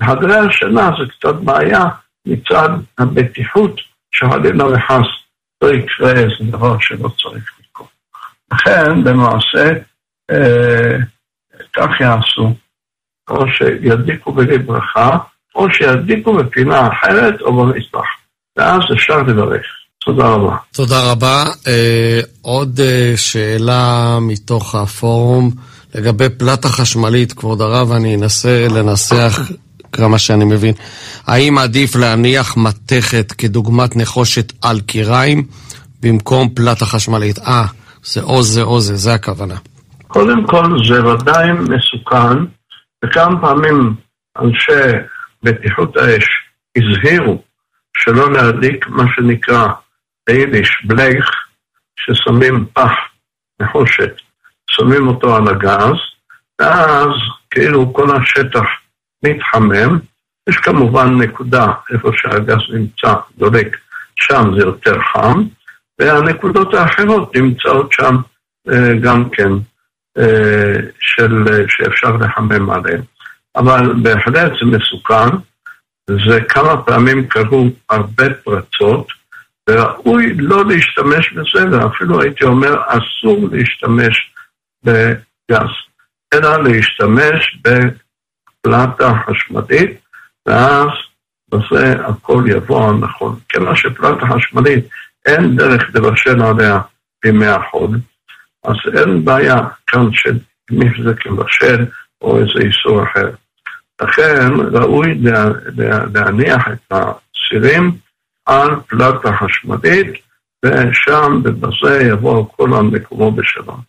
בחדרי 0.01 0.37
השינה 0.37 0.91
זה 0.99 1.13
קצת 1.13 1.35
בעיה 1.35 1.85
מצד 2.27 2.69
הבטיחות 2.99 3.81
שחלילה 4.15 4.67
וחס 4.67 5.07
לא 5.63 5.69
יקרה 5.69 6.11
איזה 6.11 6.51
דבר 6.51 6.77
שלא 6.81 7.09
צריך 7.09 7.53
לקרות. 7.61 7.89
לכן, 8.53 9.01
למעשה, 9.05 9.73
אה, 10.31 10.97
כך 11.77 12.01
יעשו, 12.01 12.55
או 13.31 13.45
שידליקו 13.53 14.33
בלי 14.33 14.59
ברכה, 14.59 15.19
או 15.55 15.67
שידליקו 15.73 16.33
בפינה 16.33 16.89
אחרת 16.89 17.41
או 17.41 17.57
במטבח. 17.57 18.07
ואז 18.57 18.81
אפשר 18.93 19.23
לברך. 19.23 19.67
תודה 20.05 20.29
רבה. 20.29 20.57
תודה 20.73 21.11
רבה. 21.11 21.45
אה, 21.67 22.21
עוד 22.43 22.81
אה, 22.81 23.13
שאלה 23.17 24.19
מתוך 24.21 24.75
הפורום 24.75 25.51
לגבי 25.95 26.29
פלטה 26.29 26.69
חשמלית, 26.69 27.33
כבוד 27.33 27.61
הרב, 27.61 27.93
אני 27.93 28.15
אנסה 28.15 28.67
לנסח 28.71 29.41
כמה 29.93 30.09
מה 30.09 30.19
שאני 30.19 30.45
מבין. 30.45 30.75
האם 31.27 31.59
עדיף 31.59 31.97
להניח 31.97 32.57
מתכת 32.57 33.33
כדוגמת 33.33 33.97
נחושת 33.97 34.53
על 34.63 34.81
קיריים 34.81 35.47
במקום 36.03 36.49
פלטה 36.55 36.87
חשמלית? 36.87 37.39
אה, 37.39 37.67
זה 38.05 38.21
או 38.23 38.43
זה 38.43 38.63
או 38.63 38.81
זה, 38.81 38.97
זה 38.97 39.15
הכוונה. 39.15 39.57
קודם 40.13 40.47
כל 40.47 40.85
זה 40.89 41.07
ודאי 41.07 41.53
מסוכן, 41.53 42.39
וכמה 43.05 43.41
פעמים 43.41 43.95
אנשי 44.39 44.97
בטיחות 45.43 45.97
האש 45.97 46.25
הזהירו 46.77 47.43
שלא 47.97 48.33
להדליק 48.33 48.89
מה 48.89 49.05
שנקרא 49.15 49.69
ביידיש 50.27 50.83
בלייך, 50.85 51.27
ששמים 52.01 52.67
פח 52.73 52.93
נחושת, 53.61 54.13
שמים 54.71 55.09
אותו 55.09 55.37
על 55.37 55.49
הגז, 55.49 55.97
ואז 56.61 57.11
כאילו 57.51 57.93
כל 57.93 58.17
השטח 58.17 58.67
מתחמם, 59.25 59.99
יש 60.49 60.57
כמובן 60.57 61.23
נקודה 61.23 61.67
איפה 61.93 62.11
שהגז 62.17 62.75
נמצא, 62.75 63.15
דולק, 63.39 63.77
שם 64.17 64.51
זה 64.59 64.61
יותר 64.61 65.03
חם, 65.03 65.43
והנקודות 65.99 66.75
האחרות 66.75 67.37
נמצאות 67.37 67.93
שם 67.93 68.17
אה, 68.69 68.95
גם 69.03 69.31
כן, 69.31 69.53
של, 71.01 71.45
שאפשר 71.69 72.17
לחמם 72.17 72.71
עליהן. 72.71 73.01
אבל 73.57 73.93
בהחלט 74.03 74.53
זה 74.61 74.67
מסוכן, 74.67 75.37
זה 76.07 76.41
כמה 76.49 76.83
פעמים 76.83 77.29
קרו 77.29 77.67
הרבה 77.91 78.35
פרצות, 78.35 79.07
וראוי 79.69 80.35
לא 80.35 80.65
להשתמש 80.65 81.33
בזה, 81.33 81.71
ואפילו 81.71 82.23
הייתי 82.23 82.45
אומר, 82.45 82.83
אסור 82.87 83.49
להשתמש 83.53 84.33
בגז, 84.85 85.71
אלא 86.35 86.63
להשתמש 86.63 87.59
בפלטה 87.63 89.13
חשמלית, 89.27 90.01
ואז 90.47 90.89
בזה 91.49 92.07
הכל 92.07 92.45
יבוא 92.47 92.93
נכון. 92.93 93.39
כיוון 93.49 93.77
שפלטה 93.77 94.27
חשמלית, 94.27 94.85
אין 95.27 95.57
דרך 95.57 95.83
לבשל 95.95 96.43
עליה 96.43 96.81
בימי 97.23 97.47
החול, 97.47 97.91
אז 98.65 98.77
אין 98.99 99.25
בעיה 99.25 99.57
כאן 99.87 100.09
של 100.13 100.39
מפזק 100.71 101.27
לבשל 101.27 101.87
או 102.23 102.39
איזה 102.39 102.67
איסור 102.67 103.03
אחר. 103.05 103.31
לכן 104.03 104.51
ראוי 104.73 105.07
להניח 106.15 106.69
את 106.73 106.93
הסירים 106.93 107.99
על 108.47 108.81
פלטה 108.89 109.29
חשמלית, 109.33 110.13
ושם 110.65 111.41
ובזה 111.45 112.03
יבוא 112.03 112.47
כל 112.57 112.75
המקומו 112.75 113.33
בשלום. 113.33 113.81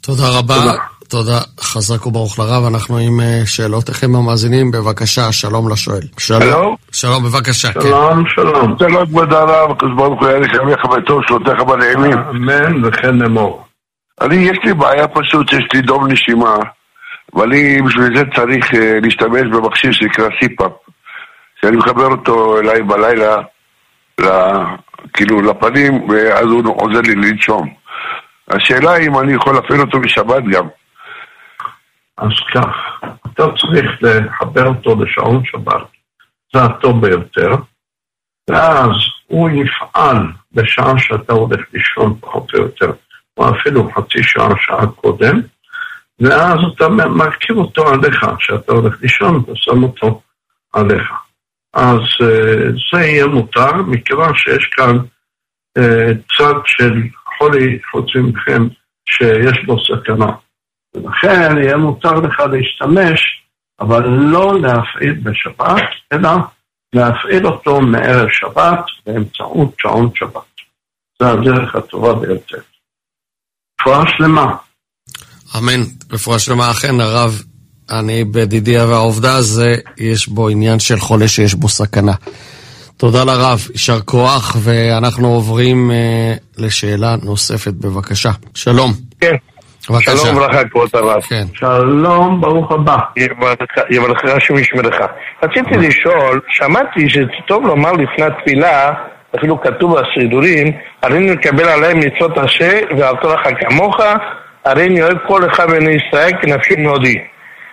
תודה 0.00 0.38
רבה. 0.38 0.54
תודה. 0.54 0.99
תודה, 1.10 1.38
חזק 1.60 2.06
וברוך 2.06 2.38
לרב. 2.38 2.64
אנחנו 2.64 2.98
עם 2.98 3.20
אה, 3.20 3.42
שאלות 3.46 3.88
לכם 3.88 4.14
המאזינים. 4.14 4.70
בבקשה, 4.70 5.32
שלום 5.32 5.72
לשואל. 5.72 6.02
שלום. 6.18 6.76
שלום, 6.92 7.24
בבקשה, 7.24 7.72
כן. 7.72 7.80
שלום, 7.80 8.24
שלום. 8.34 8.76
שלום, 8.78 9.06
כבוד 9.06 9.32
הרב, 9.32 9.70
הקדוש 9.70 9.92
ברוך 9.96 10.20
הוא 10.20 10.28
יהיה 10.28 10.40
לך 10.40 10.84
בטוב, 10.86 11.22
שלותיך 11.28 11.60
בנעימים. 11.60 12.18
אמן 12.18 12.84
וכן 12.84 13.22
אמור. 13.22 13.64
אני, 14.20 14.36
יש 14.36 14.58
לי 14.64 14.74
בעיה 14.74 15.08
פשוט, 15.08 15.52
יש 15.52 15.64
לי 15.74 15.80
דום 15.82 16.06
נשימה, 16.06 16.56
ואני 17.34 17.82
בשביל 17.82 18.16
זה 18.16 18.22
צריך 18.34 18.74
אה, 18.74 18.98
להשתמש 19.02 19.42
במכשיר 19.52 19.92
שנקרא 19.92 20.28
סיפאפ, 20.42 20.72
שאני 21.60 21.76
מחבר 21.76 22.06
אותו 22.06 22.58
אליי 22.58 22.82
בלילה, 22.82 23.36
כאילו 25.12 25.42
לפנים, 25.42 26.08
ואז 26.10 26.44
הוא 26.44 26.74
עוזר 26.82 27.00
לי 27.00 27.14
לנשום. 27.14 27.68
השאלה 28.50 28.92
היא 28.92 29.08
אם 29.08 29.18
אני 29.18 29.34
יכול 29.34 29.54
להפעיל 29.54 29.80
אותו 29.80 30.00
בשבת 30.00 30.42
גם. 30.52 30.66
אז 32.20 32.32
כך, 32.54 33.00
אתה 33.26 33.42
צריך 33.60 33.90
לחבר 34.02 34.66
אותו 34.66 35.04
לשעון 35.04 35.44
שבת, 35.44 35.86
זה 36.54 36.62
הטוב 36.62 37.06
ביותר, 37.06 37.54
ואז 38.50 38.90
הוא 39.26 39.50
יפעל 39.50 40.16
בשעה 40.52 40.98
שאתה 40.98 41.32
הולך 41.32 41.60
לישון 41.72 42.18
פחות 42.20 42.54
או 42.54 42.58
יותר, 42.58 42.92
או 43.36 43.50
אפילו 43.50 43.90
חצי 43.92 44.22
שעה, 44.22 44.48
שעה 44.60 44.86
קודם, 44.86 45.40
ואז 46.20 46.58
אתה 46.74 46.88
מרכיב 46.88 47.56
אותו 47.56 47.88
עליך, 47.88 48.26
כשאתה 48.38 48.72
הולך 48.72 49.02
לישון, 49.02 49.42
אתה 49.44 49.52
שם 49.54 49.82
אותו 49.82 50.22
עליך. 50.72 51.10
אז 51.74 52.00
אה, 52.22 52.70
זה 52.92 53.00
יהיה 53.00 53.26
מותר, 53.26 53.72
מכיוון 53.82 54.34
שיש 54.34 54.64
כאן 54.76 54.96
אה, 55.78 56.12
צד 56.36 56.54
של 56.64 57.02
חולי 57.38 57.78
חוץ 57.90 58.16
ממכם 58.16 58.68
שיש 59.06 59.64
בו 59.66 59.76
סכנה. 59.84 60.32
ולכן 60.94 61.58
יהיה 61.62 61.76
מותר 61.76 62.14
לך 62.14 62.40
להשתמש, 62.40 63.20
אבל 63.80 64.08
לא 64.08 64.60
להפעיל 64.60 65.12
בשבת, 65.22 65.88
אלא 66.12 66.30
להפעיל 66.92 67.46
אותו 67.46 67.80
מערב 67.80 68.28
שבת 68.30 68.84
באמצעות 69.06 69.74
שעון 69.78 70.10
שבת. 70.14 70.50
זה 71.18 71.28
הדרך 71.28 71.74
הטובה 71.74 72.14
ביותר. 72.14 72.58
רפואה 73.80 74.02
שלמה. 74.16 74.56
אמן. 75.58 75.80
רפואה 76.12 76.38
שלמה. 76.38 76.70
אכן, 76.70 77.00
הרב, 77.00 77.42
אני 77.90 78.24
בדידי 78.24 78.78
והעובדה 78.78 79.36
הזה, 79.36 79.74
יש 79.96 80.28
בו 80.28 80.48
עניין 80.48 80.78
של 80.78 81.00
חולה 81.00 81.28
שיש 81.28 81.54
בו 81.54 81.68
סכנה. 81.68 82.12
תודה 82.96 83.24
לרב, 83.24 83.66
יישר 83.72 84.00
כוח, 84.00 84.56
ואנחנו 84.60 85.28
עוברים 85.34 85.90
אה, 85.90 86.34
לשאלה 86.58 87.16
נוספת, 87.22 87.72
בבקשה. 87.72 88.30
שלום. 88.54 88.92
כן. 89.20 89.34
בבקשה. 89.90 90.16
שלום 90.16 90.36
וברכה, 90.36 90.64
כבוד 90.68 90.88
הרב. 90.92 91.22
כן. 91.22 91.42
שלום, 91.54 92.40
ברוך 92.40 92.72
הבא. 92.72 92.96
יברכך 93.90 94.24
השם 94.24 94.58
ישמרך. 94.58 95.00
רציתי 95.42 95.76
לשאול, 95.76 96.40
שמעתי 96.48 97.08
שטוב 97.08 97.66
לומר 97.66 97.92
לפני 97.92 98.24
התפילה, 98.24 98.92
אפילו 99.38 99.60
כתוב 99.60 99.96
בסידורים, 100.00 100.72
הרי 101.02 101.18
נקבל 101.18 101.68
עליהם 101.68 101.98
מצוות 101.98 102.38
השם 102.38 102.78
ועל 102.98 103.16
תורך 103.16 103.40
כמוך, 103.60 104.00
הרי 104.64 104.86
אני 104.86 105.02
אוהב 105.02 105.18
כל 105.26 105.46
אחד 105.46 105.70
בני 105.70 105.92
ישראל 105.92 106.30
כנפשי 106.42 106.76
מאודי. 106.78 107.18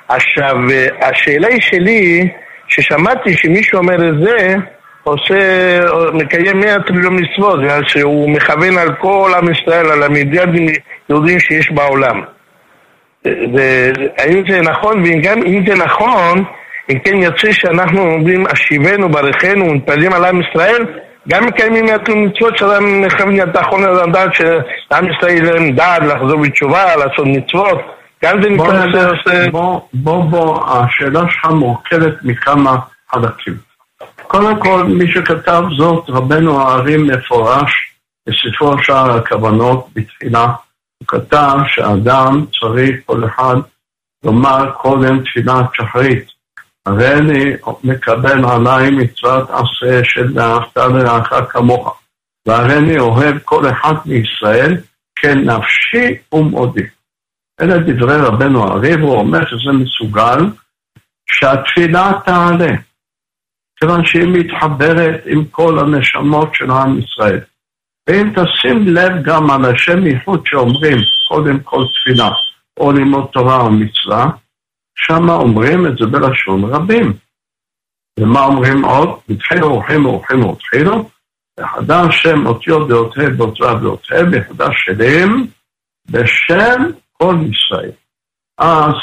עכשיו, 0.08 0.56
השאלה 1.02 1.48
היא 1.48 1.62
שלי, 1.62 2.30
ששמעתי 2.68 3.38
שמישהו 3.38 3.78
אומר 3.78 4.10
את 4.10 4.20
זה, 4.24 4.56
עושה, 5.08 5.80
מקיים 6.14 6.60
מאה 6.60 6.80
טריליון 6.80 7.18
מצוות, 7.20 7.60
שהוא 7.88 8.30
מכוון 8.30 8.78
על 8.78 8.94
כל 8.96 9.32
עם 9.38 9.52
ישראל, 9.52 9.86
על 9.92 10.04
המיליארדים 10.04 10.66
יהודים 11.10 11.40
שיש 11.40 11.72
בעולם. 11.72 12.22
האם 14.18 14.44
זה 14.50 14.62
נכון? 14.62 15.04
וגם 15.06 15.44
אם 15.44 15.66
זה 15.68 15.76
נכון, 15.76 16.44
אם 16.90 17.00
כן 17.00 17.16
יוצא 17.16 17.52
שאנחנו 17.52 18.02
אומרים 18.02 18.48
אשיבנו 18.48 19.10
ברכנו 19.10 19.66
ומתפללים 19.66 20.14
על 20.14 20.26
עם 20.26 20.42
ישראל, 20.42 20.86
גם 21.30 21.46
מקיימים 21.46 21.86
מאה 21.86 22.16
מצוות 22.16 22.58
שאדם 22.58 23.02
מכוון 23.02 23.42
את 23.42 23.56
האחרון 23.56 23.84
לדעת 23.84 24.34
שעם 24.34 25.06
ישראל 25.12 25.56
אין 25.56 25.76
דעת 25.76 26.02
לחזור 26.02 26.42
בתשובה, 26.42 26.96
לעשות 26.96 27.26
מצוות. 27.26 27.82
גם 28.24 28.42
זה 28.42 28.50
נקרא 28.50 28.86
בוא, 29.52 29.82
בוא, 29.94 30.60
השאלה 30.68 31.20
שלך 31.30 31.46
מורכבת 31.46 32.14
מכמה 32.24 32.78
חלקים. 33.12 33.67
קודם 34.28 34.60
כל, 34.60 34.84
מי 34.84 35.12
שכתב 35.14 35.64
זאת, 35.78 36.10
רבנו 36.10 36.62
הערים 36.62 37.08
מפורש 37.08 37.72
בספרו 38.28 38.84
שער 38.84 39.12
הכוונות 39.12 39.88
בתחילה. 39.96 40.46
הוא 41.00 41.08
כתב 41.08 41.58
שאדם 41.68 42.46
צריך 42.60 42.96
כל 43.06 43.26
אחד 43.26 43.56
לומר 44.24 44.72
קודם 44.72 45.24
תפילת 45.24 45.66
שחרית. 45.74 46.26
הרי 46.86 47.14
אני 47.14 47.54
מקבל 47.84 48.46
עליי 48.46 48.90
מצוות 48.90 49.50
עשה 49.50 50.04
של 50.04 50.32
ואהבת 50.36 50.78
לרעך 50.78 51.34
כמוך. 51.50 52.02
והרי 52.48 52.78
אני 52.78 53.00
אוהב 53.00 53.38
כל 53.46 53.70
אחד 53.70 53.94
מישראל 54.06 54.78
כנפשי 55.20 56.18
ומודי. 56.34 56.84
אלה 57.62 57.78
דברי 57.78 58.18
רבנו 58.18 58.64
הריב, 58.64 59.00
הוא 59.00 59.16
אומר 59.16 59.46
שזה 59.46 59.72
מסוגל 59.72 60.40
שהתפילה 61.32 62.12
תעלה. 62.26 62.87
כיוון 63.80 64.06
שהיא 64.06 64.28
מתחברת 64.28 65.22
עם 65.26 65.46
כל 65.46 65.80
הנשמות 65.80 66.50
של 66.54 66.72
עם 66.72 67.00
ישראל. 67.00 67.40
ואם 68.08 68.34
תשים 68.36 68.88
לב 68.88 69.24
גם 69.24 69.52
על 69.52 69.66
השם 69.66 70.08
ייחוד 70.08 70.44
שאומרים 70.46 70.98
קודם 71.28 71.60
כל 71.60 71.84
תפילה 71.94 72.30
או 72.78 72.92
לימוד 72.92 73.28
תורה 73.34 73.62
או 73.62 73.72
מצווה, 73.72 74.30
שם 74.96 75.30
אומרים 75.30 75.88
את 75.88 75.98
זה 75.98 76.06
בלשון 76.06 76.64
רבים. 76.64 77.14
ומה 78.20 78.46
אומרים 78.46 78.86
עוד? 78.86 79.10
התחילו 79.30 79.68
אורחים 79.68 80.06
אורחים 80.06 80.46
ותחילו, 80.46 81.10
וחדש 81.60 82.24
שם 82.24 82.48
אותיות 82.48 82.88
דעותיה 82.88 83.30
דעותיה 83.30 83.74
דעותיה, 83.74 84.18
וחדש 84.32 84.76
שלים 84.86 85.48
בשם 86.12 86.84
כל 87.14 87.36
ישראל. 87.52 87.92
אז 88.58 88.94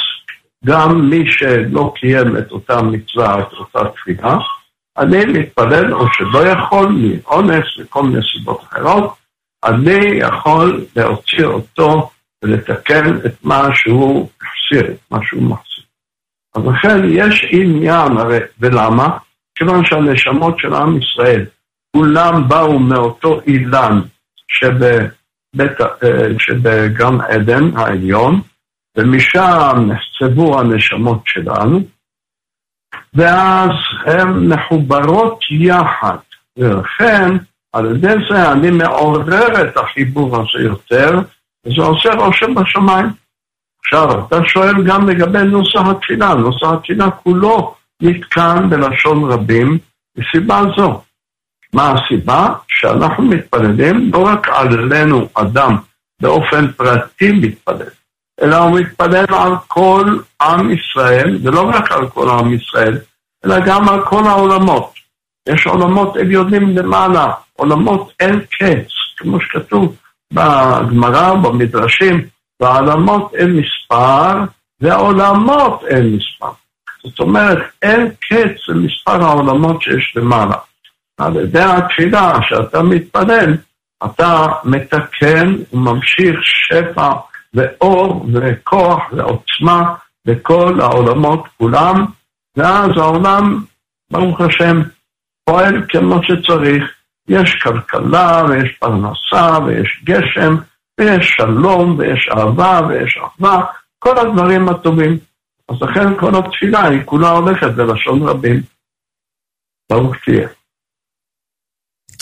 גם 0.64 1.10
מי 1.10 1.32
שלא 1.32 1.92
קיים 1.96 2.37
את 2.37 2.52
אותה 2.52 2.82
מצווה, 2.82 3.40
את 3.40 3.52
אותה 3.52 3.88
תפילה, 3.88 4.37
אני 4.98 5.24
מתפלל 5.24 5.94
או 5.94 6.07
שלא 6.12 6.38
יכול, 6.38 6.88
מאונס 6.88 7.64
וכל 7.78 8.02
מיני 8.02 8.20
סיבות 8.33 8.62
אחרות, 8.62 9.14
אני 9.64 10.18
יכול 10.18 10.85
להוציא 10.96 11.44
אותו 11.44 12.11
ולתקן 12.44 13.16
את 13.26 13.44
מה 13.44 13.68
שהוא 13.74 14.28
החסיר, 14.40 14.90
את 14.90 15.11
מה 15.11 15.18
שהוא 15.22 15.42
מחסיר. 15.42 15.85
אז 16.54 16.62
לכן 16.66 17.04
יש 17.09 17.46
עניין, 17.50 18.16
הרי, 18.16 18.38
ולמה? 18.61 19.18
כיוון 19.54 19.85
שהנשמות 19.85 20.59
של 20.59 20.74
עם 20.74 20.98
ישראל, 20.98 21.44
כולם 21.96 22.48
באו 22.48 22.78
מאותו 22.78 23.40
אילן 23.46 24.00
שבבית, 24.48 25.80
אה, 25.80 26.38
שבגן 26.38 27.20
עדן 27.28 27.76
העליון, 27.76 28.40
ומשם 28.96 29.88
נחצבו 29.88 30.61
הנשמות 30.61 31.22
שלנו, 31.26 31.80
ואז 33.14 33.70
הן 34.07 34.53
מחוברות 34.53 35.38
יחד, 35.50 36.16
ולכן 36.57 37.37
על 37.72 37.96
ידי 37.96 38.14
זה 38.31 38.53
אני 38.53 38.70
מעורר 38.70 39.62
את 39.62 39.77
החיבור 39.77 40.37
הזה 40.37 40.64
יותר, 40.64 41.20
וזה 41.66 41.83
עושה 41.83 42.14
רושם 42.14 42.55
בשמיים. 42.55 43.07
עכשיו, 43.85 44.27
אתה 44.27 44.37
שואל 44.46 44.83
גם 44.87 45.09
לגבי 45.09 45.42
נוסח 45.42 45.81
התפילה, 45.90 46.35
נוסח 46.35 46.66
התפילה 46.72 47.11
כולו 47.11 47.74
נתקן 48.03 48.70
בלשון 48.70 49.31
רבים, 49.33 49.79
מסיבה 50.16 50.62
זו. 50.77 51.03
מה 51.72 51.92
הסיבה? 51.92 52.55
שאנחנו 52.68 53.24
מתפללים 53.24 54.11
לא 54.12 54.27
רק 54.27 54.48
עלינו 54.48 55.29
אדם 55.35 55.77
באופן 56.22 56.72
פרטי 56.72 57.33
מתפלל, 57.33 57.90
אלא 58.40 58.56
הוא 58.56 58.80
מתפלל 58.80 59.24
על 59.28 59.52
כל 59.68 60.18
עם 60.42 60.70
ישראל, 60.70 61.38
ולא 61.42 61.60
רק 61.60 61.92
על 61.92 62.08
כל 62.08 62.28
עם 62.30 62.54
ישראל, 62.54 62.98
אלא 63.44 63.56
גם 63.66 63.88
על 63.88 64.04
כל 64.04 64.26
העולמות. 64.26 64.94
יש 65.48 65.66
עולמות 65.66 66.16
עליונים 66.16 66.76
למעלה, 66.76 67.32
עולמות 67.52 68.12
אין 68.20 68.40
קץ, 68.40 68.88
כמו 69.16 69.40
שכתוב 69.40 69.96
בגמרא, 70.32 71.34
במדרשים, 71.34 72.24
והעולמות 72.60 73.34
אין 73.34 73.56
מספר, 73.56 74.44
והעולמות 74.80 75.84
אין 75.84 76.16
מספר. 76.16 76.50
זאת 77.04 77.20
אומרת, 77.20 77.58
אין 77.82 78.10
קץ 78.20 78.68
למספר 78.68 79.24
העולמות 79.24 79.82
שיש 79.82 80.12
למעלה. 80.16 80.56
על 81.18 81.36
ידי 81.36 81.62
התפילה 81.62 82.38
שאתה 82.42 82.82
מתפלל, 82.82 83.56
אתה 84.04 84.46
מתקן 84.64 85.54
וממשיך 85.72 86.36
שפע 86.42 87.12
ואור 87.54 88.26
וכוח 88.32 89.02
ועוצמה 89.12 89.94
בכל 90.26 90.80
העולמות 90.80 91.48
כולם, 91.56 92.06
ואז 92.56 92.90
העולם, 92.96 93.64
ברוך 94.10 94.40
השם, 94.40 94.82
פועל 95.44 95.86
כמו 95.88 96.20
שצריך. 96.22 96.94
יש 97.28 97.54
כלכלה 97.62 98.42
ויש 98.48 98.72
פרנסה 98.78 99.64
ויש 99.66 100.02
גשם 100.04 100.54
ויש 101.00 101.28
שלום 101.36 101.98
ויש 101.98 102.28
אהבה 102.28 102.80
ויש 102.88 103.18
אחווה, 103.18 103.64
כל 103.98 104.18
הדברים 104.18 104.68
הטובים. 104.68 105.18
אז 105.68 105.82
לכן 105.82 106.20
כל 106.20 106.32
התפילה 106.38 106.86
היא 106.86 107.04
כולה 107.04 107.30
הולכת 107.30 107.66
בלשון 107.66 108.22
רבים. 108.22 108.60
ברוך 109.90 110.16
תהיה. 110.24 110.48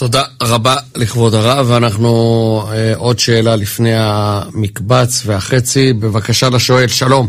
תודה 0.02 0.22
רבה 0.42 0.74
לכבוד 0.96 1.34
הרב, 1.34 1.66
ואנחנו 1.70 2.08
אה, 2.72 2.92
עוד 2.96 3.18
שאלה 3.18 3.56
לפני 3.56 3.94
המקבץ 3.94 5.26
והחצי. 5.26 5.92
בבקשה 5.92 6.46
לשואל, 6.54 6.88
שלום. 6.88 7.26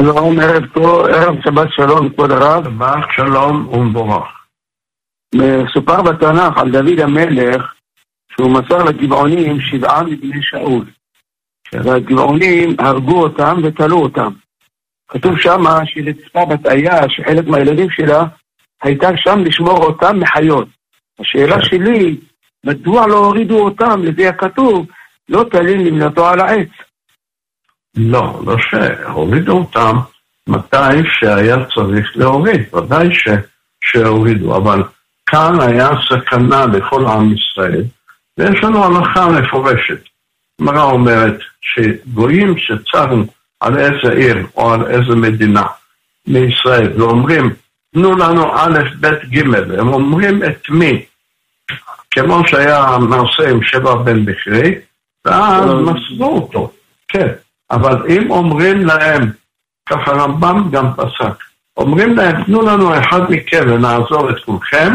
שלום, 0.00 0.40
ערב 0.40 0.62
טוב, 0.74 1.06
ערב 1.06 1.34
שבת 1.44 1.68
שלום, 1.76 2.08
כבוד 2.08 2.30
הרב. 2.30 2.64
שבת 2.64 3.04
שלום 3.16 3.68
ומבורך. 3.68 4.24
מסופר 5.34 6.02
בתנ"ך 6.02 6.58
על 6.58 6.70
דוד 6.70 7.00
המלך 7.00 7.62
שהוא 8.32 8.50
מסר 8.50 8.84
לגבעונים 8.84 9.60
שבעה 9.60 10.02
מבני 10.02 10.40
שאול. 10.42 10.84
והגבעונים 11.72 12.76
הרגו 12.78 13.22
אותם 13.22 13.60
ותלו 13.64 13.98
אותם. 13.98 14.32
כתוב 15.08 15.38
שמה 15.38 15.80
שלצפה 15.86 16.44
בת 16.44 16.66
איה, 16.66 17.00
שחלק 17.08 17.46
מהילדים 17.46 17.90
שלה, 17.90 18.24
הייתה 18.82 19.08
שם 19.16 19.38
לשמור 19.44 19.84
אותם 19.84 20.20
מחיות. 20.20 20.68
השאלה 21.20 21.64
שלי, 21.64 22.16
מדוע 22.64 23.06
לא 23.06 23.18
הורידו 23.18 23.60
אותם, 23.60 24.02
לפי 24.04 24.28
הכתוב, 24.28 24.86
לא 25.28 25.44
תלין 25.50 25.86
למנתו 25.86 26.28
על 26.28 26.40
העץ? 26.40 26.68
לא, 27.96 28.40
לא 28.46 28.56
שהורידו 28.58 29.58
אותם 29.58 29.96
מתי 30.48 31.08
שהיה 31.20 31.56
צריך 31.74 32.16
להוריד, 32.16 32.74
ודאי 32.74 33.14
ש, 33.14 33.28
שהורידו, 33.84 34.56
אבל 34.56 34.82
כאן 35.26 35.60
היה 35.60 35.88
סכנה 36.08 36.66
לכל 36.66 37.06
עם 37.06 37.34
ישראל, 37.34 37.84
ויש 38.38 38.64
לנו 38.64 38.84
הלכה 38.84 39.28
מפורשת. 39.28 40.00
הגמרא 40.60 40.82
אומרת 40.82 41.38
שגויים 41.60 42.54
שצרו 42.58 43.24
על 43.60 43.78
איזה 43.78 44.12
עיר 44.14 44.46
או 44.56 44.72
על 44.72 44.86
איזה 44.86 45.16
מדינה 45.16 45.62
מישראל 46.26 46.92
ואומרים, 47.00 47.50
תנו 47.94 48.16
לנו 48.16 48.56
א', 48.56 48.78
ב', 49.00 49.06
ג', 49.06 49.54
הם 49.78 49.88
אומרים 49.88 50.44
את 50.44 50.68
מי, 50.68 51.04
כמו 52.10 52.48
שהיה 52.48 52.98
מעשה 52.98 53.50
עם 53.50 53.62
שבע 53.62 53.94
בן 53.94 54.24
בכרי, 54.24 54.74
ואז 55.24 55.64
מסרו 55.64 56.36
אותו, 56.36 56.72
כן. 57.08 57.28
אבל 57.70 58.06
אם 58.08 58.30
אומרים 58.30 58.86
להם, 58.86 59.30
ככה 59.88 60.10
רמב"ם 60.10 60.68
גם 60.70 60.92
פסק, 60.96 61.44
אומרים 61.76 62.16
להם, 62.16 62.44
תנו 62.44 62.62
לנו 62.62 62.98
אחד 62.98 63.20
מכם 63.30 63.64
ונעזור 63.66 64.30
את 64.30 64.44
כולכם, 64.44 64.92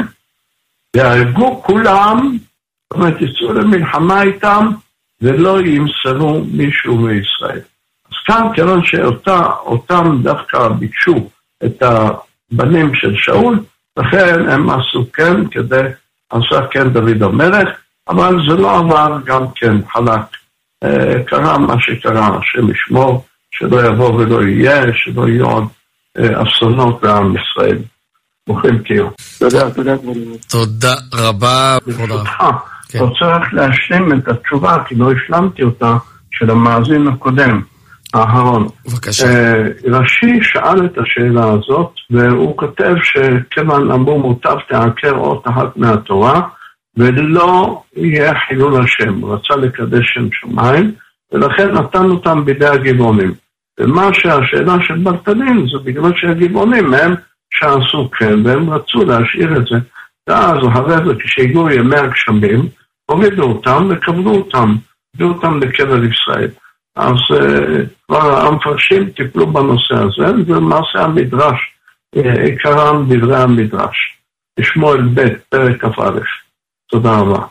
יהרגו 0.95 1.63
כולם, 1.63 2.37
זאת 2.89 2.99
אומרת, 2.99 3.21
יצאו 3.21 3.53
למלחמה 3.53 4.21
איתם, 4.21 4.67
ולא 5.21 5.61
ימסרו 5.61 6.43
מישהו 6.51 6.97
מישראל. 6.97 7.61
אז 8.09 8.17
כאן, 8.25 8.47
כיוון 8.55 8.81
שאותם 8.85 10.17
דווקא 10.21 10.67
ביקשו 10.67 11.29
את 11.65 11.83
הבנים 12.51 12.95
של 12.95 13.15
שאול, 13.17 13.59
לכן 13.97 14.49
הם 14.49 14.69
עשו 14.69 15.11
כן 15.13 15.47
כדי, 15.47 15.81
עשה 16.29 16.67
כן 16.71 16.89
דוד 16.89 17.23
המלך, 17.23 17.69
אבל 18.09 18.35
זה 18.49 18.55
לא 18.55 18.77
עבר 18.77 19.17
גם 19.25 19.45
כן 19.55 19.75
חלק. 19.93 20.21
אה, 20.83 21.23
קרה 21.23 21.57
מה 21.57 21.75
שקרה, 21.79 22.27
השם 22.27 22.71
ישמור, 22.71 23.25
שלא 23.51 23.87
יבוא 23.87 24.13
ולא 24.13 24.43
יהיה, 24.43 24.83
שלא 24.93 25.27
יהיו 25.27 25.45
עוד 25.45 25.67
אה, 26.17 26.43
אסונות 26.43 27.01
בעם 27.01 27.35
ישראל. 27.35 27.77
ברוכים 28.47 28.77
תהיו. 28.77 29.07
תודה, 29.39 29.71
תודה. 29.71 29.95
תודה 30.49 30.93
רבה. 31.13 31.77
ברשותך, 31.85 32.43
כן. 32.89 32.99
רוצה 32.99 33.25
רק 33.25 33.53
להשלים 33.53 34.19
את 34.19 34.27
התשובה, 34.27 34.83
כי 34.87 34.95
לא 34.95 35.11
השלמתי 35.11 35.63
אותה, 35.63 35.97
של 36.31 36.49
המאזין 36.49 37.07
הקודם, 37.07 37.61
אהרון. 38.15 38.67
בבקשה. 38.85 39.25
אה, 39.25 39.63
רש"י 39.85 40.39
שאל 40.41 40.85
את 40.85 40.97
השאלה 40.97 41.51
הזאת, 41.51 41.91
והוא 42.09 42.57
כותב 42.57 42.93
שכיוון 43.03 43.91
אמרו 43.91 44.19
מוטב 44.19 44.57
תעקר 44.69 45.15
אות 45.17 45.47
אחת 45.47 45.77
מהתורה, 45.77 46.41
ולא 46.97 47.81
יהיה 47.95 48.33
חילול 48.47 48.83
השם. 48.83 49.13
הוא 49.21 49.33
רצה 49.33 49.55
לקדש 49.55 50.05
שם 50.13 50.27
שמיים, 50.31 50.91
ולכן 51.31 51.71
נתן 51.71 52.09
אותם 52.09 52.45
בידי 52.45 52.67
הגבעונים. 52.67 53.33
ומה 53.79 54.13
שהשאלה 54.13 54.75
של 54.81 54.97
ברטלין 54.97 55.65
זה 55.71 55.79
בגלל 55.83 56.11
שהגבעונים 56.15 56.93
הם 56.93 57.15
שעשו 57.53 58.09
כן, 58.11 58.45
והם 58.45 58.69
רצו 58.69 59.03
להשאיר 59.05 59.57
את 59.57 59.65
זה. 59.65 59.77
ואז 60.27 60.57
אחרי 60.71 61.05
זה, 61.05 61.13
כשהגיעו 61.19 61.69
ימי 61.69 61.95
הגשמים, 61.95 62.69
הורידו 63.05 63.43
אותם 63.43 63.87
וקבלו 63.89 64.35
אותם, 64.35 64.75
הביאו 65.15 65.29
אותם 65.29 65.59
לקבר 65.59 66.03
ישראל. 66.03 66.49
אז 66.99 67.37
uh, 67.37 67.41
כבר 68.07 68.47
המפרשים 68.47 69.09
טיפלו 69.09 69.53
בנושא 69.53 69.95
הזה, 69.95 70.33
ולמעשה 70.47 70.99
המדרש, 70.99 71.57
uh, 72.15 72.39
עיקרם 72.39 73.05
דברי 73.09 73.37
המדרש. 73.37 73.95
בשמואל 74.59 75.01
ב', 75.13 75.27
פרק 75.49 75.85
כ"א. 75.85 76.19
תודה 76.89 77.11
רבה. 77.11 77.45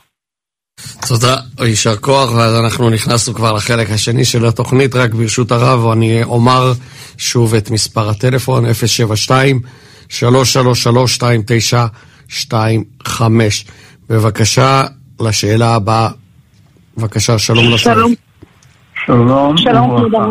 תודה, 1.08 1.36
יישר 1.60 1.96
כוח, 1.96 2.32
ואז 2.32 2.54
אנחנו 2.64 2.90
נכנסנו 2.90 3.34
כבר 3.34 3.52
לחלק 3.52 3.90
השני 3.90 4.24
של 4.24 4.46
התוכנית, 4.46 4.94
רק 4.94 5.14
ברשות 5.14 5.52
הרב, 5.52 5.86
אני 5.86 6.24
אומר 6.24 6.72
שוב 7.18 7.54
את 7.54 7.70
מספר 7.70 8.08
הטלפון, 8.08 8.64
072-333-2925. 10.10 10.22
בבקשה, 14.08 14.84
לשאלה 15.20 15.74
הבאה. 15.74 16.08
בבקשה, 16.96 17.38
שלום 17.38 17.74
לשואל. 17.74 17.94
שלום. 17.94 18.27
שלום. 19.08 19.56
שלום, 19.56 19.90
וברכה. 19.90 20.30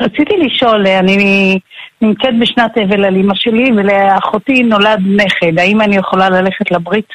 רציתי 0.00 0.36
לשאול, 0.36 0.86
אני 0.86 1.58
נמצאת 2.02 2.38
בשנת 2.40 2.78
אבל 2.78 3.04
על 3.04 3.16
אמא 3.16 3.34
שלי 3.34 3.70
ולאחותי 3.76 4.62
נולד 4.62 4.98
נכד, 5.06 5.58
האם 5.58 5.80
אני 5.80 5.96
יכולה 5.96 6.30
ללכת 6.30 6.70
לברית? 6.70 7.08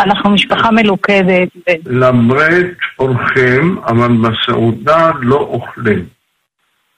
אנחנו 0.00 0.30
משפחה 0.30 0.70
מלוכדת. 0.70 1.48
ו- 1.56 1.70
לברית 1.86 2.78
הולכים, 2.96 3.78
אבל 3.86 4.12
בסעודה 4.16 5.10
לא 5.20 5.36
אוכלים. 5.36 6.04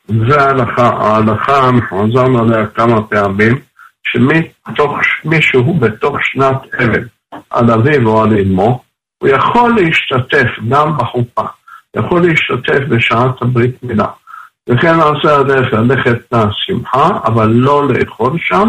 זה 0.08 0.40
ההלכה, 0.40 0.86
ההלכה, 0.86 1.68
אנחנו 1.68 2.04
חזרנו 2.04 2.38
עליה 2.42 2.66
כמה 2.66 3.02
פעמים, 3.02 3.58
שמישהו 4.04 5.74
בתוך 5.74 6.16
שנת 6.22 6.56
אבל, 6.78 7.04
על 7.50 7.70
אביו 7.70 8.08
או 8.08 8.22
על 8.22 8.38
אמו, 8.38 8.82
הוא 9.18 9.28
יכול 9.28 9.76
להשתתף 9.80 10.48
גם 10.68 10.96
בחופה, 10.96 11.42
יכול 11.96 12.26
להשתתף 12.26 12.80
בשעת 12.88 13.42
הברית 13.42 13.82
מילה. 13.82 14.06
וכן 14.68 15.00
עושה 15.00 15.36
הדרך 15.36 15.72
ללכת 15.72 16.32
לשמחה, 16.32 17.08
אבל 17.24 17.48
לא 17.48 17.88
לאכול 17.88 18.38
שם, 18.38 18.68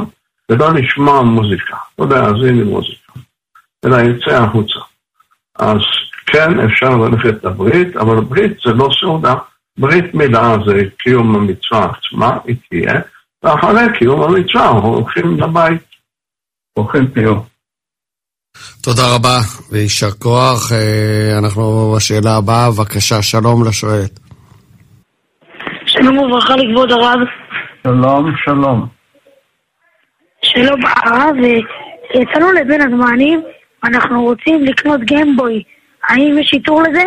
ולא 0.50 0.74
לשמוע 0.74 1.22
מוזיקה, 1.22 1.78
לא 2.00 2.08
להאזין 2.10 2.60
למוזיקה, 2.60 3.14
אלא 3.86 3.98
יצא 3.98 4.44
החוצה. 4.44 4.80
אז 5.56 5.82
כן, 6.26 6.60
אפשר 6.60 6.90
ללכת 6.90 7.44
לברית, 7.44 7.96
אבל 7.96 8.20
ברית 8.20 8.58
זה 8.66 8.74
לא 8.74 8.90
סעודה. 9.00 9.36
ברית 9.78 10.14
מילה 10.14 10.56
זה 10.66 10.74
קיום 10.98 11.36
המצווה 11.36 11.86
עצמה, 11.86 12.38
היא 12.46 12.56
תהיה, 12.70 13.02
ואחרי 13.44 13.84
קיום 14.00 14.22
המצווה 14.22 14.68
הולכים 14.68 15.40
לבית, 15.40 15.82
הולכים 16.74 17.08
פיור. 17.08 17.46
תודה 18.84 19.16
רבה 19.16 19.38
ויישר 19.72 20.12
כוח. 20.12 20.72
אה, 20.72 21.38
אנחנו 21.38 21.94
בשאלה 21.96 22.36
הבאה, 22.36 22.72
בבקשה, 22.72 23.22
שלום 23.22 23.64
לשואלת. 23.68 24.20
שלום 25.86 26.18
וברכה 26.18 26.56
לכבוד 26.56 26.92
הרב. 26.92 27.20
שלום, 27.84 28.36
שלום. 28.46 28.88
שלום 30.42 30.80
הרב, 30.86 31.36
יצאנו 32.16 32.52
לבין 32.52 32.82
הזמנים, 32.82 33.44
אנחנו 33.84 34.24
רוצים 34.24 34.66
לקנות 34.66 35.02
גמבוי. 35.02 35.64
האם 36.10 36.38
יש 36.38 36.54
איתור 36.54 36.82
לזה? 36.82 37.04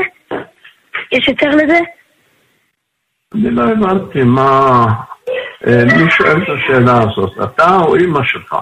יש 1.12 1.28
היתר 1.28 1.50
לזה? 1.50 1.80
אני 3.34 3.50
לא 3.50 3.62
הבנתי 3.62 4.22
מה... 4.22 4.86
אה, 5.66 5.84
מי 5.84 6.10
שואל 6.10 6.42
את 6.42 6.48
השאלה 6.48 7.02
הזאת? 7.02 7.32
אתה 7.44 7.76
או 7.76 7.96
אימא 7.96 8.20
שלך? 8.24 8.56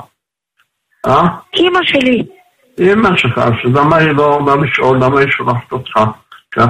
אה? 1.07 1.29
אימא 1.55 1.81
שלי. 1.85 2.38
אימא 2.79 3.17
שלך, 3.17 3.38
אז 3.38 3.53
למה 3.64 3.97
היא 3.97 4.11
לא 4.11 4.41
באה 4.47 4.57
לשאול, 4.57 5.05
למה 5.05 5.21
היא 5.21 5.29
שולחת 5.31 5.73
אותך? 5.73 5.93
כי 6.53 6.61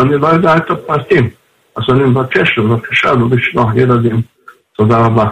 אני 0.00 0.18
לא 0.18 0.28
יודע 0.28 0.56
את 0.56 0.70
הפרטים. 0.70 1.30
אז 1.76 1.82
אני 1.88 2.04
מבקש, 2.04 2.58
בבקשה, 2.58 3.12
לא 3.12 3.26
לשלוח 3.30 3.68
ילדים. 3.76 4.22
תודה 4.76 4.98
רבה. 4.98 5.28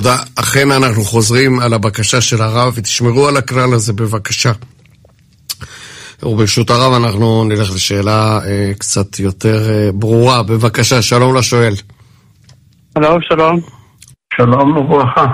תודה. 0.00 0.16
אכן 0.40 0.70
אנחנו 0.70 1.02
חוזרים 1.02 1.60
על 1.60 1.72
הבקשה 1.74 2.20
של 2.20 2.42
הרב, 2.42 2.72
ותשמרו 2.76 3.28
על 3.28 3.36
הכלל 3.36 3.74
הזה 3.74 3.92
בבקשה. 3.92 4.52
וברשות 6.22 6.70
הרב 6.70 6.92
אנחנו 6.92 7.44
נלך 7.44 7.74
לשאלה 7.74 8.38
אה, 8.46 8.72
קצת 8.78 9.18
יותר 9.18 9.70
אה, 9.70 9.90
ברורה. 9.94 10.42
בבקשה, 10.42 11.02
שלום 11.02 11.36
לשואל. 11.36 11.74
שלום, 12.98 13.18
שלום. 13.28 13.60
שלום 14.36 14.76
וברכה. 14.76 15.26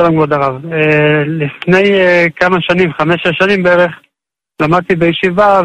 שלום 0.00 0.12
כבוד 0.12 0.32
הרב. 0.32 0.72
אה, 0.72 1.22
לפני 1.26 2.00
אה, 2.00 2.26
כמה 2.36 2.56
שנים, 2.60 2.92
חמש-שש 2.92 3.38
שנים 3.38 3.62
בערך, 3.62 3.92
למדתי 4.62 4.96
בישיבה 4.96 5.62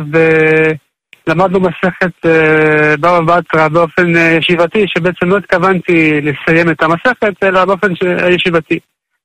ולמדנו 1.28 1.60
מסכת 1.60 2.26
אה, 2.26 2.98
בבא 2.98 3.40
בתרא 3.40 3.68
באופן 3.68 4.14
ישיבתי, 4.38 4.86
שבעצם 4.88 5.26
לא 5.26 5.38
התכוונתי 5.38 6.22
לסיים 6.22 6.70
את 6.72 6.82
המסכת, 6.82 7.44
אלא 7.44 7.66
באופן. 7.66 7.88
ישיבתי. 8.30 8.80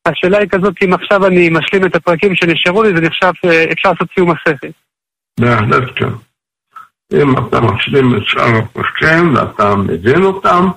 השאלה 0.06 0.38
היא 0.38 0.48
כזאת, 0.48 0.74
אם 0.84 0.92
עכשיו 0.92 1.26
אני 1.26 1.48
משלים 1.50 1.86
את 1.86 1.94
הפרקים 1.94 2.34
שנשארו 2.34 2.82
לי, 2.82 2.94
זה 2.94 3.00
נחשב, 3.00 3.32
אפשר 3.72 3.92
לעשות 3.92 4.08
סיום 4.14 4.30
מסכת. 4.30 4.72
בהחלט 5.40 5.84
כן. 5.96 6.08
אם 7.12 7.32
אתה 7.32 7.60
משלים 7.60 8.16
את 8.16 8.22
שאר 8.24 8.56
הפרקים 8.58 9.34
ואתה 9.34 9.74
מבין 9.76 10.22
אותם, 10.22 10.68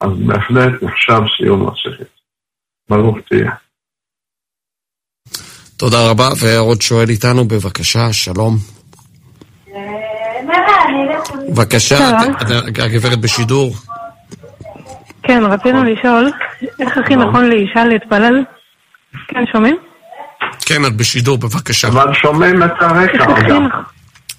אז 0.00 0.10
בהחלט 0.26 0.82
נחשב 0.82 1.20
סיום 1.36 1.70
מסכת. 1.70 2.10
ברוך 2.88 3.18
תהיה. 3.28 3.50
תודה 5.80 6.10
רבה, 6.10 6.28
ועוד 6.40 6.82
שואל 6.82 7.08
איתנו, 7.08 7.44
בבקשה, 7.44 8.12
שלום. 8.12 8.56
בבקשה, 11.48 12.18
הגברת 12.84 13.20
בשידור. 13.20 13.74
כן, 15.22 15.42
רצינו 15.44 15.84
לשאול, 15.84 16.30
איך 16.80 16.98
הכי 16.98 17.16
נכון 17.16 17.44
לאישה 17.44 17.84
להתפלל? 17.84 18.44
כן, 19.28 19.44
שומעים? 19.52 19.76
כן, 20.66 20.84
את 20.86 20.96
בשידור, 20.96 21.38
בבקשה. 21.38 21.88
אבל 21.88 22.14
שומעים 22.14 22.62
את 22.62 22.72
הרקע, 22.80 23.24
אגב. 23.24 23.62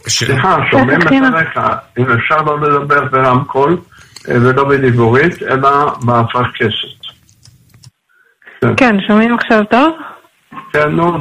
סליחה, 0.08 0.58
שומעים 0.72 1.02
את 1.02 1.12
הרקע. 1.12 1.76
אם 1.98 2.06
אפשר 2.12 2.42
לא 2.42 2.62
לדבר 2.62 3.06
ברמקול 3.06 3.78
אה, 4.30 4.36
ולא 4.42 4.64
בדיבורית, 4.64 5.44
אלא 5.44 5.96
באפרכסת. 6.02 7.02
כן, 8.78 8.96
שומעים 9.08 9.34
עכשיו 9.34 9.64
טוב? 9.72 9.96
כן, 10.74 10.90
נו, 10.90 11.18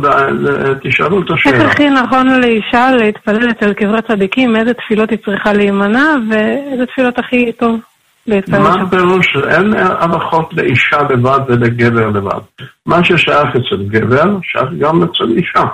תשאלו 0.83 1.23
את 1.23 1.31
השאלה. 1.31 1.57
איך 1.57 1.73
הכי 1.73 1.91
נכון 1.91 2.41
לאישה 2.41 2.91
להתפלל 2.91 3.51
אצל 3.51 3.73
קברי 3.73 4.03
צדיקים, 4.03 4.53
מאיזה 4.53 4.75
תפילות 4.75 5.11
היא 5.11 5.19
צריכה 5.25 5.53
להימנע, 5.53 6.17
ואיזה 6.31 6.87
תפילות 6.87 7.19
הכי 7.19 7.53
טוב 7.53 7.81
להתפלל 8.27 8.55
שם? 8.57 8.63
מה 8.63 8.83
הפירוש? 8.83 9.37
אין 9.49 9.75
הנחות 9.77 10.55
לאישה 10.55 11.03
לבד 11.11 11.41
ולגבר 11.49 12.09
לבד. 12.09 12.41
מה 12.87 13.05
ששייך 13.05 13.49
אצל 13.51 13.83
גבר, 13.89 14.37
שייך 14.43 14.69
גם 14.79 15.03
אצל 15.03 15.29
אישה. 15.37 15.65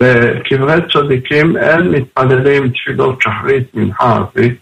בקברי 0.00 0.80
צדיקים 0.92 1.56
אין 1.56 1.88
מתפללים 1.88 2.68
תפילות 2.68 3.22
שחרית, 3.22 3.74
מנחה, 3.74 4.14
ערבית, 4.14 4.58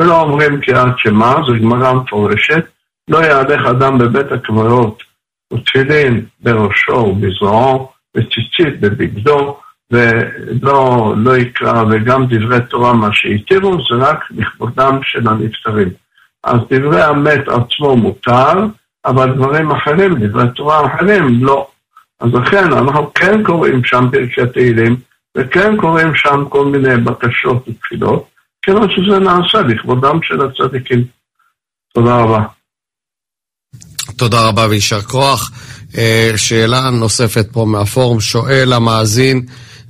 ולא 0.00 0.20
אומרים 0.20 0.60
קריאת 0.60 0.98
שמע, 0.98 1.34
זו 1.46 1.52
גמרא 1.62 1.92
מפורשת, 1.92 2.64
לא 3.08 3.18
יהלך 3.18 3.66
אדם 3.66 3.98
בבית 3.98 4.32
הקברות 4.32 5.02
ותפילין 5.52 6.24
בראשו 6.40 6.92
ובזרועו, 6.92 7.91
וציצית 8.16 8.80
בבגדו, 8.80 9.58
ולא 9.90 11.14
לא 11.16 11.36
יקרא, 11.36 11.84
וגם 11.90 12.26
דברי 12.26 12.58
תורה, 12.70 12.92
מה 12.92 13.08
שהתירו, 13.12 13.72
זה 13.72 14.04
רק 14.04 14.18
לכבודם 14.30 15.00
של 15.02 15.28
הנפטרים. 15.28 15.88
אז 16.44 16.58
דברי 16.70 17.02
המת 17.02 17.48
עצמו 17.48 17.96
מותר, 17.96 18.52
אבל 19.04 19.34
דברים 19.34 19.70
אחרים, 19.70 20.26
דברי 20.26 20.44
תורה 20.54 20.86
אחרים, 20.86 21.44
לא. 21.44 21.68
אז 22.20 22.28
לכן 22.32 22.72
אנחנו 22.72 23.14
כן 23.14 23.44
קוראים 23.44 23.84
שם 23.84 24.08
פרקי 24.12 24.52
תהילים, 24.52 24.96
וכן 25.36 25.76
קוראים 25.76 26.14
שם 26.14 26.44
כל 26.48 26.64
מיני 26.64 26.96
בקשות 26.96 27.68
ותפילות, 27.68 28.28
כיוון 28.62 28.90
שזה 28.90 29.18
נעשה 29.18 29.60
לכבודם 29.60 30.18
של 30.22 30.40
הצדיקים. 30.40 31.04
תודה 31.94 32.16
רבה. 32.16 32.44
תודה 34.16 34.48
רבה 34.48 34.66
ויישר 34.70 35.00
כוח. 35.00 35.50
אה, 35.98 36.32
שאלה 36.36 36.90
נוספת 36.90 37.46
פה 37.52 37.64
מהפורום, 37.64 38.20
שואל 38.20 38.72
המאזין 38.72 39.42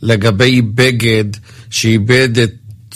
לגבי 0.02 0.62
בגד 0.62 1.24
שאיבד 1.70 2.38
את 2.38 2.52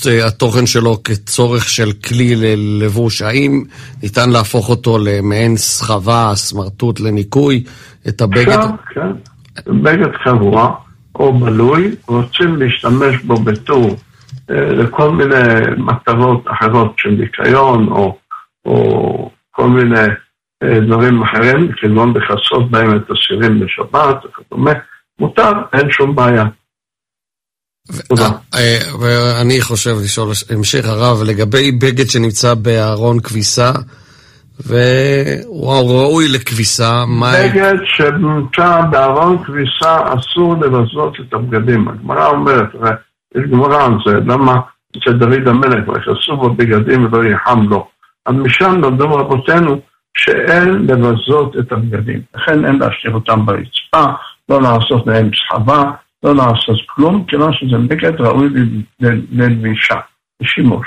אה, 0.07 0.27
התוכן 0.27 0.67
שלו 0.67 1.03
כצורך 1.05 1.69
של 1.69 1.93
כלי 1.93 2.35
ללבוש, 2.37 3.23
האם 3.23 3.65
ניתן 4.03 4.31
להפוך 4.31 4.69
אותו 4.69 4.99
למעין 4.99 5.57
סחבה, 5.57 6.33
סמרטוט 6.35 7.01
לניקוי, 7.01 7.65
את 8.09 8.21
הבגד? 8.21 8.49
אפשר, 8.49 8.67
כן. 8.95 9.13
בגד 9.83 10.11
קבוע 10.25 10.75
או 11.15 11.39
בלוי, 11.39 11.95
רוצים 12.09 12.57
להשתמש 12.57 13.23
בו 13.25 13.37
בתור 13.37 13.97
אה, 14.51 14.73
לכל 14.73 15.11
מיני 15.11 15.35
מטרות 15.77 16.45
אחרות 16.47 16.95
של 16.99 17.11
ניקיון 17.11 17.89
או, 17.89 18.17
או 18.67 19.31
כל 19.51 19.69
מיני 19.69 20.07
דברים 20.65 21.23
אחרים, 21.23 21.73
כגון 21.77 22.15
לכסות 22.17 22.71
בהם 22.71 22.97
את 22.97 23.03
הסירים 23.11 23.61
בשבת 23.61 24.17
וכדומה, 24.25 24.73
מותר, 25.21 25.53
אין 25.73 25.91
שום 25.91 26.15
בעיה. 26.15 26.45
תודה. 28.09 28.29
אה, 28.55 28.79
ואני 29.01 29.61
חושב 29.61 29.91
לשאול, 30.05 30.29
המשך 30.51 30.85
הרב, 30.85 31.23
לגבי 31.23 31.73
בגד 31.73 32.07
שנמצא 32.09 32.55
בארון 32.55 33.21
כביסה, 33.21 33.73
והוא 34.61 35.73
ראוי 35.73 36.29
לכביסה, 36.29 37.05
מה... 37.07 37.33
בגד 37.33 37.75
שנמצא 37.85 38.81
בארון 38.91 39.45
כביסה 39.45 39.99
אסור 40.15 40.55
לבזות 40.61 41.17
את 41.21 41.35
הבגדים. 41.35 41.89
הגמרא 41.89 42.27
אומרת, 42.27 42.69
יש 43.37 43.43
גמרא 43.51 43.85
על 43.85 43.93
זה, 44.07 44.13
למה 44.13 44.57
אצל 44.97 45.13
דוד 45.13 45.49
המלך, 45.49 45.89
ויכנסו 45.89 46.37
בו 46.37 46.51
בגדים 46.55 47.05
ולא 47.13 47.29
יחם 47.29 47.63
לו. 47.69 47.89
אז 48.27 48.35
משם 48.35 48.81
למדו 48.83 49.15
רבותינו 49.15 49.81
שאין 50.17 50.87
לבזות 50.87 51.57
את 51.59 51.73
הבגדים. 51.73 52.21
לכן 52.35 52.65
אין 52.65 52.79
להשאיר 52.79 53.15
אותם 53.15 53.47
ברצפה, 53.47 54.05
לא 54.49 54.63
לעשות 54.63 55.07
להם 55.07 55.31
סחבה, 55.35 55.91
לא 56.23 56.35
לעשות 56.35 56.79
כלום, 56.87 57.25
כיוון 57.29 57.53
שזה 57.53 57.77
בגד 57.89 58.21
ראוי 58.21 58.49
ללבישה, 59.33 59.95
לשימוש. 60.41 60.87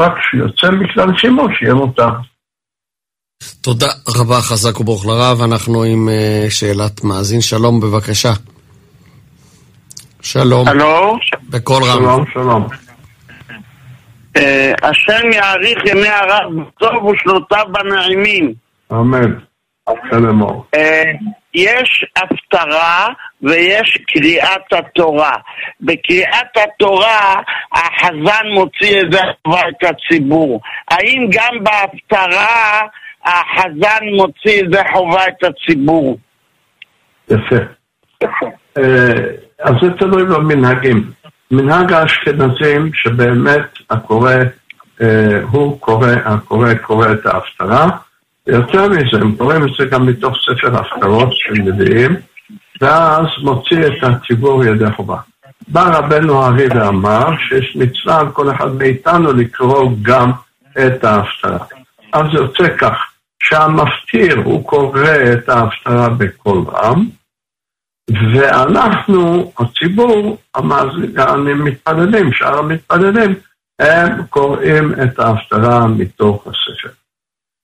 רק 0.00 0.12
כשיוצא 0.18 0.70
מכלל 0.70 1.16
שימוש 1.16 1.62
יהיה 1.62 1.74
מותר. 1.74 2.10
תודה 3.60 3.86
רבה, 4.16 4.40
חזק 4.40 4.80
וברוך 4.80 5.06
לרב. 5.06 5.42
אנחנו 5.42 5.84
עם 5.84 6.08
uh, 6.08 6.50
שאלת 6.50 7.04
מאזין. 7.04 7.40
שלום, 7.40 7.80
בבקשה. 7.80 8.32
שלום. 10.22 10.68
הלו? 10.68 11.18
בקול 11.50 11.82
רם. 11.82 11.98
שלום, 11.98 12.24
שלום. 12.32 12.89
Uh, 14.38 14.42
השם 14.82 15.32
יאריך 15.32 15.78
ימי 15.86 16.08
הרב 16.08 16.52
בטוב 16.56 17.04
ושנותיו 17.04 17.64
בנעימים. 17.72 18.54
אמן. 18.92 19.32
Uh, 19.88 20.78
יש 21.54 22.04
הפטרה 22.16 23.08
ויש 23.42 23.98
קריאת 24.06 24.72
התורה. 24.72 25.36
בקריאת 25.80 26.56
התורה 26.56 27.40
החזן 27.72 28.48
מוציא 28.54 29.00
את 29.00 29.12
זה 29.12 29.20
את 29.68 29.84
הציבור. 29.84 30.60
האם 30.90 31.28
גם 31.32 31.64
בהפטרה 31.64 32.80
החזן 33.24 34.06
מוציא 34.16 34.62
את 34.62 34.72
זה 34.72 34.82
חובה 34.92 35.24
את 35.28 35.44
הציבור? 35.44 36.18
יפה. 37.30 37.56
אה, 38.78 39.14
אז 39.60 39.74
זה 39.82 39.90
תלוי 39.98 40.24
במנהגים. 40.24 41.10
מנהג 41.50 41.92
האשכנזים 41.92 42.90
שבאמת 42.94 43.78
הקורא, 43.90 44.34
אה, 45.02 45.40
הוא 45.50 45.80
קורא, 45.80 46.08
הקורא 46.24 46.74
קורא 46.74 47.12
את 47.12 47.26
ההפטרה. 47.26 47.88
יותר 48.46 48.88
מזה, 48.88 49.16
הם 49.20 49.36
קוראים 49.36 49.62
את 49.64 49.70
זה 49.78 49.84
גם 49.84 50.06
מתוך 50.06 50.36
ספר 50.46 50.76
הפטרות 50.76 51.28
של 51.32 51.52
נביאים, 51.52 52.16
ואז 52.80 53.26
מוציא 53.42 53.86
את 53.86 54.02
הציבור 54.02 54.64
ידי 54.64 54.90
חובה. 54.96 55.16
בא 55.68 55.98
רבנו 55.98 56.42
הארי 56.42 56.68
ואמר 56.74 57.36
שיש 57.48 57.76
מצווה 57.76 58.20
על 58.20 58.30
כל 58.30 58.50
אחד 58.50 58.74
מאיתנו 58.74 59.32
לקרוא 59.32 59.90
גם 60.02 60.30
את 60.86 61.04
ההפטרה. 61.04 61.58
אז 62.12 62.26
זה 62.32 62.38
יוצא 62.38 62.76
כך, 62.78 62.96
שהמפטיר 63.42 64.40
הוא 64.44 64.66
קורא 64.66 65.32
את 65.32 65.48
ההפטרה 65.48 66.08
בקול 66.08 66.64
רם, 66.72 67.08
ואנחנו, 68.34 69.52
הציבור, 69.58 70.38
המתפללים, 70.54 72.32
שאר 72.32 72.58
המתפללים, 72.58 73.34
הם 73.78 74.26
קוראים 74.26 74.94
את 75.02 75.18
ההפטרה 75.18 75.86
מתוך 75.86 76.46
הספר. 76.46 76.94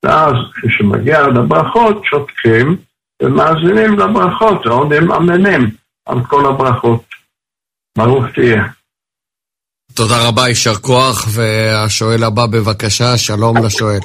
ואז 0.04 0.34
כשמגיע 0.62 1.22
לברכות 1.28 2.04
שותקים 2.04 2.76
ומאזינים 3.22 3.98
לברכות, 3.98 4.66
ועונים 4.66 5.12
אמינים 5.12 5.70
על 6.06 6.24
כל 6.24 6.46
הברכות. 6.46 7.02
ברוך 7.98 8.24
תהיה. 8.34 8.64
תודה 9.94 10.28
רבה, 10.28 10.48
יישר 10.48 10.74
כוח, 10.74 11.26
והשואל 11.34 12.24
הבא 12.24 12.46
בבקשה, 12.46 13.18
שלום 13.18 13.64
לשואל. 13.64 14.00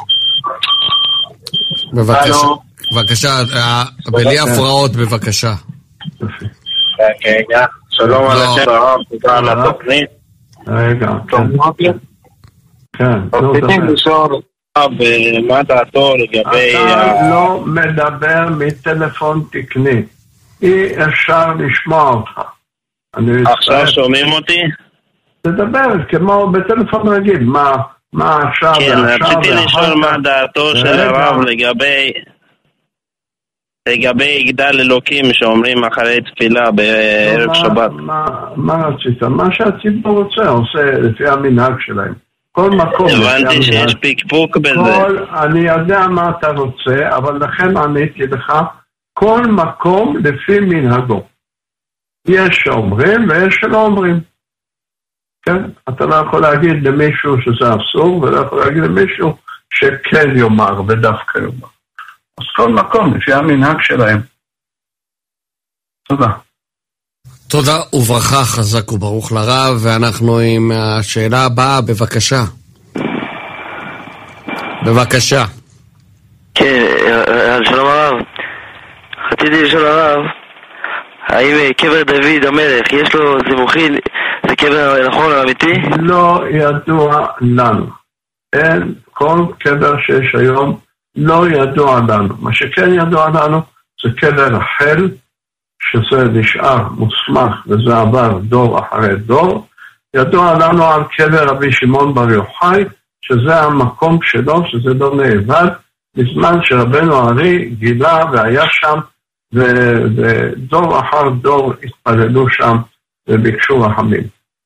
בבקשה, 1.94 2.48
בבקשה, 2.96 3.30
אה, 3.56 3.84
בלי 4.12 4.40
הפרעות 4.40 4.92
בבקשה. 4.92 5.54
רגע, 7.26 7.66
שלום 7.90 8.24
על 8.32 8.38
השם 8.38 8.70
הרב, 8.70 9.00
תודה 9.10 9.38
על 9.38 9.50
התוכנית. 9.50 10.10
רגע, 10.68 11.12
כן. 12.94 13.20
רציתי 13.34 13.82
לשאול 13.94 14.42
מה 15.48 15.64
דעתו 15.64 16.14
לגבי... 16.18 16.74
אתה 16.76 17.30
לא 17.30 17.64
מדבר 17.66 18.48
מטלפון 18.58 19.44
תקני. 19.52 20.04
אי 20.62 21.04
אפשר 21.06 21.54
לשמוע 21.54 22.10
אותך. 22.10 22.42
עכשיו 23.46 23.88
שומעים 23.88 24.32
אותי? 24.32 24.62
תדבר 25.42 26.04
כמו 26.10 26.52
בטלפון 26.52 27.08
רגיל, 27.08 27.44
מה, 27.44 27.76
מה 28.14 28.40
עכשיו 28.50 28.74
כן, 28.80 28.98
רציתי 28.98 29.52
לשאול 29.52 29.96
מה 29.96 30.18
דעתו 30.24 30.76
של 30.76 31.00
הרב 31.00 31.42
לגבי... 31.42 32.12
לגבי 33.90 34.26
יגדל 34.26 34.80
אלוקים 34.80 35.26
שאומרים 35.34 35.84
אחרי 35.84 36.18
תפילה 36.22 36.72
בערב 36.72 37.54
שבת. 37.54 37.92
מה 38.56 38.76
רצית? 38.88 39.24
מה 39.24 39.54
שהציבור 39.54 40.24
רוצה, 40.24 40.50
עושה 40.50 40.84
לפי 40.84 41.28
המנהג 41.28 41.74
שלהם. 41.80 42.14
כל 42.52 42.70
מקום. 42.70 43.08
הבנתי 43.08 43.64
שיש 43.64 43.96
פקפוק 43.96 44.58
בזה. 44.58 45.08
אני 45.34 45.60
יודע 45.60 46.08
מה 46.08 46.30
אתה 46.30 46.52
רוצה, 46.52 47.18
אבל 47.18 47.44
לכן 47.44 47.78
עניתי 47.78 48.28
לך, 48.28 48.54
כל 49.14 49.42
מקום 49.42 50.18
לפי 50.18 50.60
מנהגו. 50.60 51.24
יש 52.28 52.60
שאומרים 52.64 53.30
ויש 53.30 53.56
שלא 53.62 53.86
אומרים. 53.86 54.20
כן? 55.46 55.64
אתה 55.90 56.06
לא 56.06 56.16
יכול 56.16 56.42
להגיד 56.42 56.88
למישהו 56.88 57.42
שזה 57.42 57.66
אסור, 57.76 58.22
ולא 58.22 58.40
יכול 58.40 58.60
להגיד 58.60 58.84
למישהו 58.84 59.36
שכן 59.74 60.38
יאמר 60.38 60.82
ודווקא 60.88 61.38
יאמר. 61.38 61.68
אז 62.40 62.46
כל 62.56 62.74
מקום 62.74 63.16
לפי 63.16 63.34
המנהג 63.34 63.78
שלהם. 63.82 64.22
תודה. 66.08 66.28
תודה 67.48 67.78
וברכה 67.94 68.44
חזק 68.44 68.92
וברוך 68.92 69.32
לרב, 69.32 69.78
ואנחנו 69.84 70.40
עם 70.40 70.72
השאלה 70.72 71.46
הבאה, 71.46 71.82
בבקשה. 71.82 72.44
בבקשה. 74.86 75.44
כן, 76.56 76.86
שלום 77.64 77.88
הרב. 77.88 78.14
רציתי 79.32 79.64
לשאול 79.64 79.86
הרב, 79.86 80.20
האם 81.28 81.74
קבר 81.78 82.04
דוד 82.04 82.46
המלך, 82.48 82.94
יש 82.94 83.16
לו 83.16 83.38
סימוכין, 83.50 83.96
זה 84.50 84.56
קבר 84.56 85.08
נכון, 85.10 85.32
אמיתי? 85.34 85.74
לא 86.00 86.44
ידוע 86.52 87.28
לנו. 87.42 87.88
אין 88.54 88.94
כל 89.12 89.46
קבר 89.60 89.94
שיש 90.02 90.36
היום, 90.36 90.80
לא 91.16 91.50
ידוע 91.50 92.00
לנו. 92.08 92.36
מה 92.40 92.54
שכן 92.54 92.94
ידוע 92.94 93.30
לנו 93.30 93.62
זה 94.04 94.10
קבר 94.18 94.56
רחל, 94.56 95.10
שזה 95.82 96.24
נשאר 96.24 96.90
מוסמך 96.90 97.56
וזה 97.68 97.98
עבר 97.98 98.38
דור 98.38 98.80
אחרי 98.80 99.16
דור. 99.16 99.68
ידוע 100.16 100.58
לנו 100.60 100.86
על 100.86 101.02
קבר 101.18 101.48
רבי 101.48 101.72
שמעון 101.72 102.14
בר 102.14 102.32
יוחאי, 102.32 102.84
שזה 103.22 103.62
המקום 103.62 104.20
שלו, 104.24 104.64
שזה 104.68 104.94
לא 104.94 105.16
נאבד, 105.16 105.68
בזמן 106.18 106.60
שרבנו 106.64 107.16
הארי 107.16 107.70
גילה 107.70 108.26
והיה 108.32 108.64
שם, 108.72 109.00
ודור 109.54 111.00
אחר 111.00 111.30
דור 111.30 111.74
התפללו 111.84 112.50
שם 112.50 112.78
וביקשו 113.30 113.82
רחמים. 113.82 114.24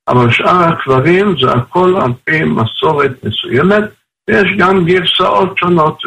אבל 0.08 0.32
שאר 0.32 0.64
הקברים 0.64 1.36
זה 1.42 1.52
הכל 1.52 1.96
על 2.02 2.12
פי 2.24 2.44
מסורת 2.44 3.12
מסוימת, 3.24 3.84
ויש 4.30 4.48
גם 4.58 4.86
גרסאות 4.86 5.58
שונות, 5.58 6.02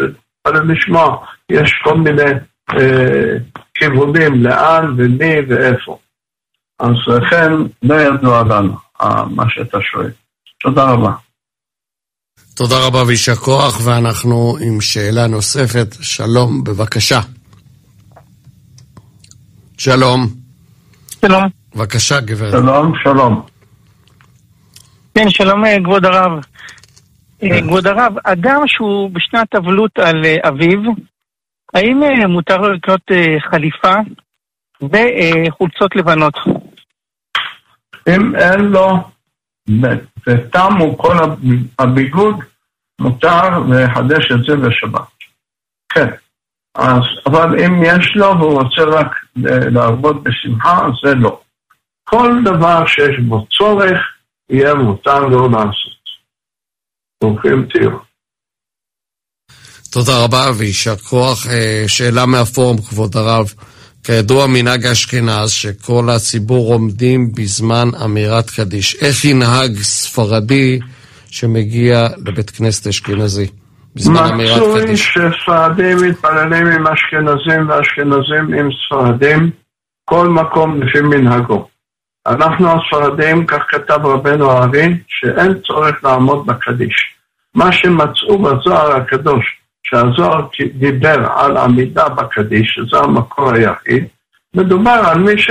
תתפלל 0.49 0.73
לשמוע, 0.73 1.27
יש 1.51 1.73
כל 1.85 1.97
מיני 1.97 2.31
אה, 2.71 3.39
כיוונים 3.75 4.43
לאן 4.43 4.95
ומי 4.99 5.35
ואיפה. 5.49 5.99
אז 6.79 6.95
לכן 7.07 7.53
לא 7.83 7.95
ידוע 7.95 8.43
לנו 8.43 8.77
אה, 9.03 9.25
מה 9.25 9.45
שאתה 9.49 9.79
שואל. 9.81 10.11
תודה 10.61 10.85
רבה. 10.85 11.13
תודה 12.55 12.87
רבה 12.87 13.03
ויישר 13.07 13.35
כוח, 13.35 13.81
ואנחנו 13.85 14.57
עם 14.61 14.81
שאלה 14.81 15.27
נוספת. 15.27 15.95
שלום, 16.01 16.65
בבקשה. 16.65 17.21
שלום. 19.79 20.27
שלום. 21.21 21.49
בבקשה, 21.75 22.21
גברת. 22.21 22.53
שלום, 22.53 22.93
שלום. 23.05 23.43
כן, 25.15 25.31
שלום, 25.31 25.65
אה, 25.65 25.77
כבוד 25.85 26.05
הרב. 26.05 26.33
כבוד 27.39 27.87
הרב, 27.87 28.15
אדם 28.25 28.63
שהוא 28.67 29.11
בשנת 29.11 29.55
אבלות 29.55 29.99
על 29.99 30.23
אביו, 30.49 30.93
האם 31.75 32.01
מותר 32.29 32.57
לו 32.57 32.73
לקנות 32.73 33.01
חליפה 33.51 33.95
וחולצות 34.83 35.97
לבנות? 35.97 36.35
אם 38.09 38.37
אין 38.37 38.61
לו 38.61 38.97
ותמו 40.27 40.99
כל 40.99 41.17
הביגוד, 41.79 42.37
מותר 43.01 43.59
לחדש 43.69 44.33
את 44.33 44.45
זה 44.45 44.57
בשבת. 44.57 45.09
כן. 45.89 46.09
אז, 46.75 47.03
אבל 47.27 47.65
אם 47.65 47.83
יש 47.85 48.17
לו 48.17 48.39
והוא 48.39 48.63
רוצה 48.63 48.83
רק 48.83 49.15
לעבוד 49.73 50.25
בשמחה, 50.25 50.87
זה 51.05 51.15
לא. 51.15 51.41
כל 52.05 52.33
דבר 52.45 52.87
שיש 52.87 53.19
בו 53.29 53.47
צורך, 53.47 53.99
יהיה 54.51 54.75
מותר 54.75 55.21
לו 55.27 55.49
לעשות. 55.49 55.98
ברוכים 57.25 57.67
תהיו. 57.73 57.91
תודה 59.91 60.25
רבה 60.25 60.51
ויישר 60.59 60.97
כוח. 60.97 61.47
שאלה 61.87 62.27
מהפורום, 62.27 62.77
כבוד 62.79 63.17
הרב. 63.17 63.53
כידוע 64.05 64.47
מנהג 64.47 64.87
אשכנז 64.87 65.51
שכל 65.51 66.11
הציבור 66.11 66.73
עומדים 66.73 67.33
בזמן 67.33 67.89
אמירת 68.05 68.51
קדיש. 68.51 68.97
איך 69.03 69.25
ינהג 69.25 69.77
ספרדי 69.77 70.79
שמגיע 71.31 72.09
לבית 72.27 72.51
כנסת 72.51 72.87
אשכנזי 72.87 73.47
בזמן 73.95 74.25
אמירת 74.33 74.63
קדיש? 74.81 75.17
מצוי 75.17 75.33
שספרדים 75.33 75.97
מתפללים 76.11 76.67
עם 76.67 76.87
אשכנזים 76.87 77.69
ואשכנזים 77.69 78.59
עם 78.59 78.69
ספרדים, 78.87 79.51
כל 80.05 80.29
מקום 80.29 80.83
לפי 80.83 81.01
מנהגו. 81.01 81.69
אנחנו 82.29 82.69
הספרדים, 82.71 83.47
כך 83.47 83.63
כתב 83.69 84.07
רבנו 84.07 84.51
הארי, 84.51 84.97
שאין 85.09 85.55
צורך 85.67 86.05
לעמוד 86.05 86.47
בקדיש. 86.47 87.15
מה 87.55 87.73
שמצאו 87.73 88.39
בזוהר 88.39 88.97
הקדוש, 88.97 89.61
שהזוהר 89.87 90.47
דיבר 90.75 91.27
על 91.37 91.57
עמידה 91.57 92.09
בקדיש, 92.09 92.75
שזה 92.75 92.99
המקור 92.99 93.53
היחיד, 93.53 94.05
מדובר 94.55 95.01
על 95.11 95.19
מי 95.19 95.39
ש... 95.39 95.51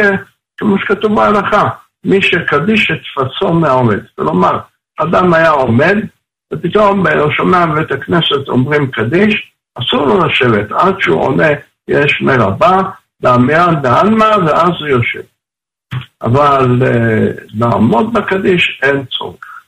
כמו 0.58 0.80
שכתוב 0.80 1.16
בהלכה, 1.16 1.70
מי 2.06 2.22
שקדיש 2.22 2.92
את 2.92 2.98
תפסו 2.98 3.54
מהעומד. 3.54 4.00
כלומר, 4.16 4.60
אדם 5.00 5.34
היה 5.34 5.50
עומד, 5.50 5.98
ופתאום 6.54 7.08
הוא 7.08 7.32
שומע 7.32 7.66
בבית 7.66 7.92
הכנסת 7.92 8.48
אומרים 8.48 8.92
קדיש, 8.92 9.52
אסור 9.76 10.06
לו 10.06 10.26
לשבת. 10.26 10.72
עד 10.72 10.96
שהוא 11.00 11.22
עונה 11.22 11.48
יש 11.88 12.22
מרבה, 12.22 12.82
דאמר 13.22 13.68
דעלמא 13.82 14.38
ואז 14.46 14.70
הוא 14.80 14.88
יושב. 14.88 15.22
אבל 16.22 16.84
אה, 16.86 17.28
לעמוד 17.54 18.14
בקדיש 18.14 18.80
אין 18.84 19.06
צורך. 19.06 19.64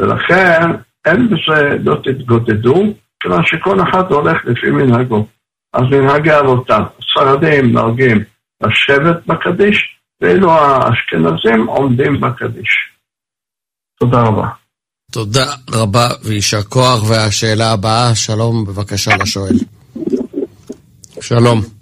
ולכן 0.00 0.62
אין 1.04 1.28
בזה, 1.28 1.78
לא 1.84 1.96
תתגודדו, 2.04 2.94
כיוון 3.20 3.42
שכל 3.46 3.80
אחד 3.82 4.12
הולך 4.12 4.44
לפי 4.44 4.70
מנהגו. 4.70 5.26
אז 5.72 5.82
מנהגי 5.90 6.38
אבותיו, 6.38 6.82
הספרדים 6.98 7.72
נוהגים 7.72 8.24
לשבת 8.62 9.26
בקדיש, 9.26 9.98
ואילו 10.20 10.52
האשכנזים 10.52 11.66
עומדים 11.66 12.20
בקדיש. 12.20 12.70
תודה 14.00 14.22
רבה. 14.22 14.48
תודה 15.12 15.54
רבה 15.70 16.08
ויישר 16.24 16.62
כוח. 16.62 17.10
והשאלה 17.10 17.72
הבאה, 17.72 18.14
שלום, 18.14 18.64
בבקשה 18.64 19.10
לשואל. 19.16 19.56
שלום. 21.20 21.77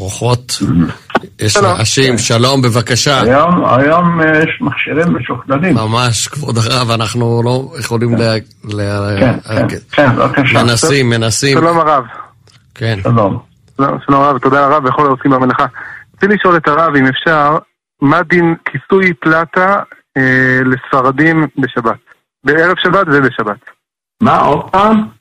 רוחות, 0.00 0.58
יש 1.38 1.56
רעשים, 1.56 2.18
שלום, 2.18 2.62
בבקשה. 2.62 3.20
היום, 3.22 3.64
היום 3.64 4.20
אה, 4.20 4.38
יש 4.38 4.58
מכשירים 4.60 5.16
משוכללים. 5.16 5.74
ממש, 5.74 6.28
כבוד 6.28 6.58
הרב, 6.58 6.90
אנחנו 6.90 7.42
לא 7.44 7.72
יכולים 7.78 8.16
ל... 8.16 8.22
ל- 8.64 9.20
כן, 9.20 9.38
כן, 9.48 9.66
כן, 9.92 10.16
בבקשה. 10.16 10.62
מנסים, 10.62 11.10
מנסים. 11.10 11.58
שלום 11.58 11.78
הרב. 11.78 12.04
כן. 12.74 12.98
שלום. 13.02 13.38
שלום 13.76 13.98
שלום 14.06 14.22
הרב, 14.22 14.38
תודה 14.38 14.64
הרב 14.64 14.84
וכל 14.84 15.06
העושים 15.06 15.30
במלאכה. 15.30 15.66
רציתי 16.16 16.34
לשאול 16.34 16.56
את 16.56 16.68
הרב, 16.68 16.96
אם 16.96 17.06
אפשר, 17.06 17.58
מה 18.02 18.22
דין 18.22 18.54
כיסוי 18.64 19.12
פלטה 19.14 19.76
אה, 20.16 20.60
לספרדים 20.64 21.46
בשבת? 21.58 21.98
בערב 22.44 22.76
שבת 22.82 23.06
ובשבת. 23.12 23.58
מה, 24.22 24.38
עוד 24.38 24.70
פעם? 24.70 25.19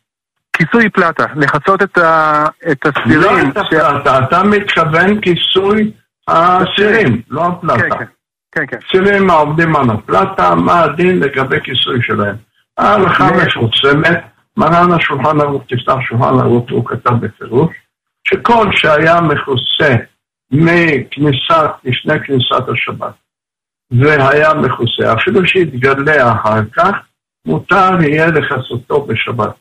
כיסוי 0.60 0.90
פלטה, 0.90 1.26
לכסות 1.36 1.82
את, 1.82 1.98
ה, 1.98 2.46
את 2.72 2.86
לא 2.86 2.92
הסירים. 2.96 3.52
את 3.52 3.58
הפלטה, 3.58 4.20
אתה 4.20 4.44
מתכוון 4.44 5.22
כיסוי 5.22 5.92
הסירים, 6.28 7.22
לא 7.30 7.46
הפלטה. 7.48 7.96
כן, 8.52 8.66
כן. 8.68 8.78
סירים 8.92 9.30
העובדים 9.30 9.76
על 9.76 9.90
הפלטה, 9.90 10.56
מה 10.56 10.84
הדין 10.84 11.20
לגבי 11.20 11.62
כיסוי 11.64 12.00
שלהם. 12.02 12.36
ההלכה 12.78 13.30
מפורסמת, 13.32 14.24
מרן 14.58 14.92
השולחן 14.92 15.42
ערוך, 15.42 15.64
תפתח 15.64 15.96
שולחן 16.10 16.40
ערוך, 16.40 16.72
הוא 16.72 16.86
כתב 16.86 17.12
בפירוש, 17.22 17.70
שכל 18.28 18.68
שהיה 18.72 19.22
מכוסה 19.22 19.96
מכניסת, 20.52 21.70
לפני 21.84 22.20
כניסת 22.26 22.70
השבת, 22.74 23.14
והיה 23.92 24.54
מכוסה, 24.54 25.14
אפילו 25.14 25.48
שהתגלה 25.48 26.32
אחר 26.34 26.62
כך, 26.74 26.92
מותר 27.46 28.02
יהיה 28.02 28.28
לכסותו 28.28 29.02
בשבת. 29.02 29.54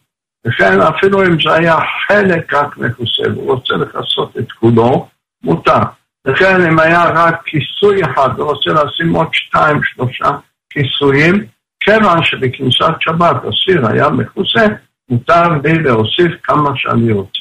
וכן 0.46 0.80
אפילו 0.80 1.26
אם 1.26 1.36
זה 1.42 1.54
היה 1.54 1.76
חלק 2.06 2.54
רק 2.54 2.76
מכוסה, 2.76 3.22
והוא 3.34 3.54
רוצה 3.54 3.74
לכסות 3.74 4.36
את 4.38 4.52
כולו, 4.52 5.08
מותר. 5.42 5.82
וכן 6.26 6.66
אם 6.66 6.78
היה 6.78 7.04
רק 7.04 7.42
כיסוי 7.44 8.02
אחד, 8.04 8.28
הוא 8.38 8.52
רוצה 8.52 8.70
לשים 8.70 9.14
עוד 9.14 9.28
שתיים, 9.32 9.80
שלושה 9.84 10.30
כיסויים, 10.70 11.46
כיוון 11.80 12.24
שבכניסת 12.24 12.94
שבת 13.00 13.36
הסיר 13.36 13.86
היה 13.86 14.08
מכוסה, 14.08 14.66
מותר 15.08 15.48
לי 15.64 15.82
להוסיף 15.82 16.32
כמה 16.42 16.70
שאני 16.76 17.12
רוצה. 17.12 17.40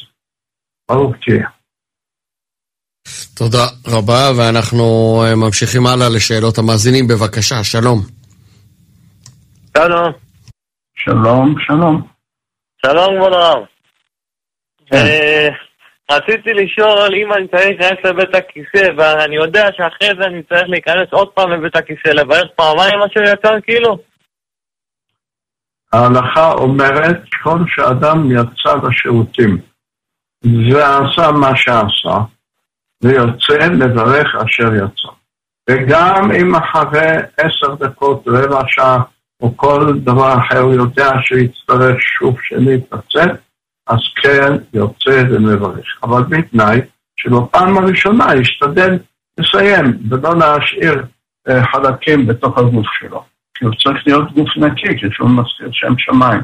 ברוך 0.90 1.16
תהיה. 1.26 1.48
תודה 3.34 3.66
רבה, 3.88 4.32
ואנחנו 4.38 4.84
אה, 5.26 5.36
ממשיכים 5.36 5.88
הלאה 5.88 6.10
לשאלות 6.10 6.58
המאזינים, 6.58 7.08
בבקשה, 7.08 7.64
שלום. 7.64 8.02
שלום. 9.78 10.12
שלום, 10.96 11.56
שלום. 11.68 12.17
שלום 12.86 13.16
כבוד 13.16 13.34
הרב. 13.34 13.64
אה, 14.94 15.48
רציתי 16.12 16.54
לשאול 16.54 17.16
אם 17.16 17.34
אני 17.34 17.48
צריך 17.48 17.66
להיכנס 17.66 18.06
לבית 18.06 18.36
הכיסא, 18.36 18.90
ואני 18.98 19.36
יודע 19.36 19.70
שאחרי 19.78 20.10
זה 20.20 20.26
אני 20.26 20.44
צריך 20.44 20.64
להיכנס 20.68 21.08
עוד 21.12 21.30
פעם 21.30 21.52
לבית 21.52 21.76
הכיסא, 21.76 22.08
לברך 22.08 22.48
פעמיים 22.56 23.00
מה 23.00 23.06
שיצא 23.10 23.60
כאילו? 23.64 23.98
ההלכה 25.94 26.52
אומרת, 26.52 27.18
כל 27.44 27.60
שאדם 27.68 28.32
יצא 28.32 28.76
לשירותים 28.84 29.58
ועשה 30.44 31.32
מה 31.32 31.56
שעשה, 31.56 32.18
ויוצא 33.04 33.68
לברך 33.80 34.36
אשר 34.36 34.74
יצא. 34.76 35.10
וגם 35.70 36.32
אם 36.32 36.56
אחרי 36.56 37.12
עשר 37.38 37.76
דקות, 37.76 38.24
רבע 38.28 38.62
שעה, 38.68 39.00
או 39.42 39.58
כל 39.58 40.00
דבר 40.04 40.34
אחר, 40.38 40.60
הוא 40.60 40.74
יודע 40.74 41.12
שהוא 41.22 41.40
יצטרך 41.40 42.02
שוב 42.02 42.38
שנית 42.42 42.84
לצאת, 42.94 43.40
אז 43.88 44.00
כן 44.22 44.54
יוצא 44.74 45.24
ומברך. 45.30 45.86
אבל 46.04 46.24
בתנאי 46.24 46.82
שבפעם 47.20 47.78
הראשונה 47.78 48.26
ישתדל 48.36 48.98
לסיים, 49.38 49.98
ולא 50.10 50.36
להשאיר 50.36 51.06
אה, 51.50 51.66
חלקים 51.66 52.28
בתוך 52.28 52.58
הגוף 52.58 52.86
שלו. 53.00 53.24
כי 53.54 53.66
הוא 53.66 53.74
צריך 53.84 54.08
להיות 54.08 54.32
גוף 54.32 54.58
נקי, 54.58 54.98
כשהוא 54.98 55.30
מזכיר 55.30 55.70
שם 55.72 55.94
שמיים. 55.98 56.42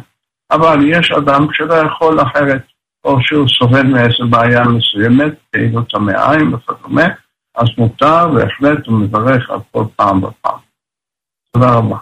אבל 0.51 0.79
יש 0.85 1.11
אדם 1.11 1.47
שלא 1.53 1.73
יכול 1.73 2.21
אחרת, 2.21 2.61
או 3.03 3.17
שהוא 3.21 3.47
סובל 3.47 3.83
מאיזו 3.83 4.27
בעיה 4.29 4.63
מסוימת, 4.63 5.33
פעילות 5.51 5.95
המעיים 5.95 6.53
וכדומה, 6.53 7.05
אז 7.55 7.67
מותר 7.77 8.27
בהחלט 8.27 8.87
הוא 8.87 8.99
מברך 8.99 9.49
על 9.49 9.59
כל 9.71 9.85
פעם 9.95 10.23
ופעם. 10.23 10.59
תודה 11.53 11.73
רבה. 11.75 11.97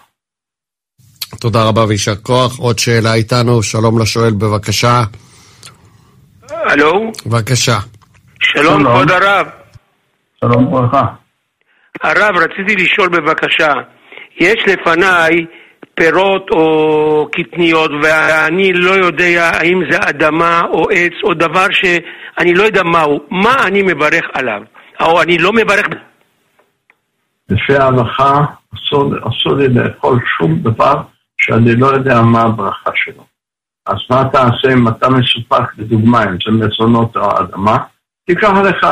תודה 1.40 1.64
רבה 1.64 1.86
ויישר 1.86 2.16
כוח. 2.16 2.60
עוד 2.60 2.80
שאלה 2.80 3.14
איתנו, 3.14 3.64
שלום 3.64 4.02
לשואל, 4.02 4.32
בבקשה. 4.32 5.04
הלו, 6.50 7.12
בבקשה. 7.26 7.78
שלום 8.40 8.84
כבוד 8.84 9.12
הרב. 9.12 9.48
שלום 10.42 10.68
וברכה. 10.68 11.02
הרב, 12.04 12.38
רציתי 12.38 12.76
לשאול 12.84 13.10
בבקשה, 13.10 13.74
יש 14.40 14.64
לפניי 14.68 15.46
פירות 15.96 16.50
או 16.52 17.28
קטניות 17.32 17.92
ואני 18.04 18.74
לא 18.74 18.92
יודע 18.92 19.52
האם 19.54 19.82
זה 19.90 19.98
אדמה 20.10 20.62
או 20.74 20.90
עץ 20.90 21.14
או 21.24 21.34
דבר 21.34 21.66
שאני 21.72 22.54
לא 22.54 22.64
יודע 22.64 22.84
מהו, 22.84 23.20
מה 23.30 23.56
אני 23.68 23.82
מברך 23.82 24.24
עליו? 24.34 24.62
או 25.02 25.22
אני 25.22 25.38
לא 25.38 25.54
מברך... 25.54 25.86
לפי 27.50 27.76
ההלכה 27.76 28.46
אסור, 28.74 29.14
אסור 29.18 29.56
לי 29.58 29.68
לאכול 29.68 30.20
שום 30.38 30.56
דבר 30.56 31.02
שאני 31.42 31.76
לא 31.76 31.88
יודע 31.88 32.22
מה 32.22 32.42
הברכה 32.42 32.92
שלו. 32.96 33.26
אז 33.86 33.98
מה 34.10 34.30
תעשה 34.32 34.74
אם 34.74 34.88
אתה 34.88 35.10
מסופק, 35.10 35.78
לדוגמה, 35.78 36.24
אם 36.24 36.38
זה 36.46 36.52
מזונות 36.52 37.18
או 37.18 37.40
אדמה? 37.40 37.78
תיקח 38.26 38.50
לך 38.50 38.88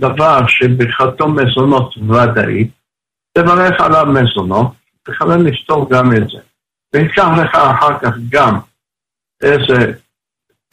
דבר 0.00 0.46
שברכתו 0.46 1.28
מזונות 1.28 1.94
ודאית, 1.96 2.70
תברך 3.32 3.80
עליו 3.80 4.06
מזונות, 4.06 4.72
תכוון 5.02 5.46
לפתור 5.46 5.90
גם 5.90 6.16
את 6.16 6.28
זה. 6.28 6.38
ויקח 6.94 7.28
לך 7.42 7.54
אחר 7.54 7.98
כך 7.98 8.14
גם 8.28 8.58
איזה, 9.42 9.92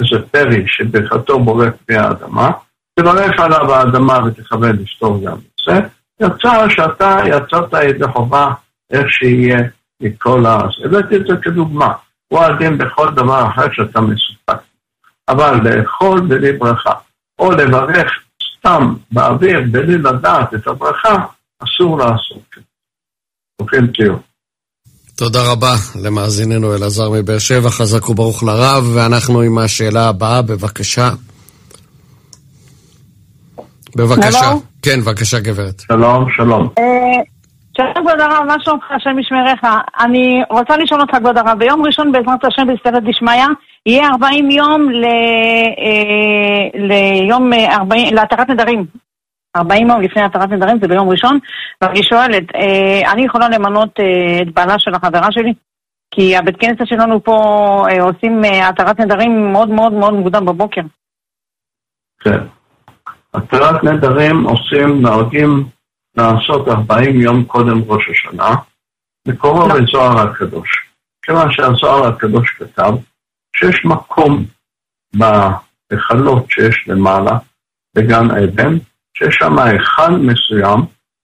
איזה 0.02 0.28
פרי 0.32 0.64
שברכתו 0.68 1.40
בורק 1.40 1.74
מהאדמה, 1.90 2.52
תברך 3.00 3.40
עליו 3.40 3.74
האדמה 3.74 4.20
ותכוון 4.26 4.76
לפתור 4.76 5.22
גם 5.26 5.38
את 5.38 5.62
זה. 5.66 5.80
יצא 6.22 6.70
שאתה 6.70 7.18
יצאת 7.26 7.74
ידי 7.84 8.08
חובה 8.08 8.54
איך 8.92 9.10
שיהיה 9.10 9.58
מכל 10.02 10.46
ה... 10.46 10.60
הבאתי 10.86 11.16
את 11.16 11.22
זה 11.28 11.34
כדוגמה. 11.42 11.94
הוא 12.28 12.40
הדין 12.40 12.78
בכל 12.78 13.08
דבר 13.16 13.48
אחר 13.48 13.66
שאתה 13.72 14.02
מסופק. 14.02 14.64
אבל 15.30 15.60
לאכול 15.64 16.22
בלי 16.28 16.54
ברכה, 16.54 16.94
או 17.40 17.52
לברך 17.52 18.12
סתם 18.60 18.94
באוויר 19.12 19.60
בלי 19.72 19.98
לדעת 19.98 20.54
את 20.54 20.68
הברכה, 20.68 21.26
אסור 21.64 21.98
לעשות 21.98 22.42
כן. 22.52 22.62
ברוכים 23.60 23.88
תהיו. 23.88 24.16
תודה 25.16 25.52
רבה 25.52 25.74
למאזיננו 26.04 26.76
אלעזר 26.76 27.10
מבאר 27.10 27.40
שבע, 27.40 27.70
חזק 27.70 28.10
וברוך 28.10 28.44
לרב, 28.44 28.84
ואנחנו 28.96 29.42
עם 29.42 29.58
השאלה 29.58 30.10
הבאה, 30.10 30.42
בבקשה. 30.42 31.10
בבקשה. 33.96 34.32
שלום. 34.32 34.62
כן, 34.82 35.02
בבקשה 35.02 35.40
גברת. 35.40 35.80
שלום, 35.80 36.26
שלום. 36.38 36.70
אה, 37.80 37.86
שלום 37.94 37.94
כבוד 37.94 38.20
הרב, 38.20 38.46
מה 38.48 38.56
שלומך, 38.60 38.92
השם 38.92 39.20
ישמרך. 39.20 39.62
אני 40.00 40.44
רוצה 40.50 40.78
לשאול 40.78 41.02
אותך 41.02 41.16
כבוד 41.16 41.38
הרב, 41.38 41.60
ביום 41.60 41.86
ראשון 41.86 42.12
בעזרת 42.12 42.46
השם 42.46 42.68
בסתרת 42.68 43.04
דשמיא 43.04 43.46
יהיה 43.86 44.10
40 44.10 44.52
יום 44.52 44.92
ל... 44.92 45.06
אה, 45.80 46.68
ליום 46.74 47.54
אה, 47.54 47.76
40, 47.76 48.16
להתרת 48.16 48.50
נדרים. 48.50 48.86
40 49.56 49.90
יום 49.90 50.02
לפני 50.02 50.22
התרת 50.22 50.50
נדרים, 50.50 50.80
זה 50.82 50.88
ביום 50.88 51.10
ראשון, 51.10 51.40
ואני 51.82 52.04
שואלת, 52.04 52.56
אה, 52.56 53.12
אני 53.12 53.26
יכולה 53.26 53.50
למנות 53.50 54.00
אה, 54.00 54.42
את 54.42 54.54
בעלה 54.54 54.80
של 54.80 54.94
החברה 54.96 55.32
שלי? 55.32 55.54
כי 56.12 56.38
הבית 56.38 56.56
כנסת 56.60 56.88
שלנו 56.88 57.24
פה 57.24 57.36
אה, 57.90 58.04
עושים 58.04 58.46
אה, 58.46 58.70
התרת 58.70 59.00
נדרים 59.00 59.52
מאוד 59.52 59.70
מאוד 59.70 59.94
מאוד 59.94 60.14
מוקדם 60.14 60.46
בבוקר. 60.46 60.82
כן. 62.20 62.40
התרת 63.34 63.84
נדרים 63.84 64.44
עושים, 64.44 65.02
נוהגים 65.02 65.77
לעשות 66.18 66.68
40 66.68 67.22
יום 67.22 67.46
קודם 67.46 67.82
ראש 67.88 68.10
השנה, 68.10 68.56
מקורו 69.28 69.68
בזוהר 69.68 70.20
הקדוש. 70.20 70.70
כיוון 71.22 71.52
שהזוהר 71.52 72.08
הקדוש 72.08 72.50
כתב 72.50 72.92
שיש 73.56 73.86
מקום 73.86 74.46
היכלות 75.92 76.52
שיש 76.52 76.88
למעלה 76.88 77.38
בגן 77.96 78.32
עדן, 78.32 78.78
שיש 79.18 79.36
שם 79.36 79.60
היכל 79.60 80.12
מסוים, 80.12 80.80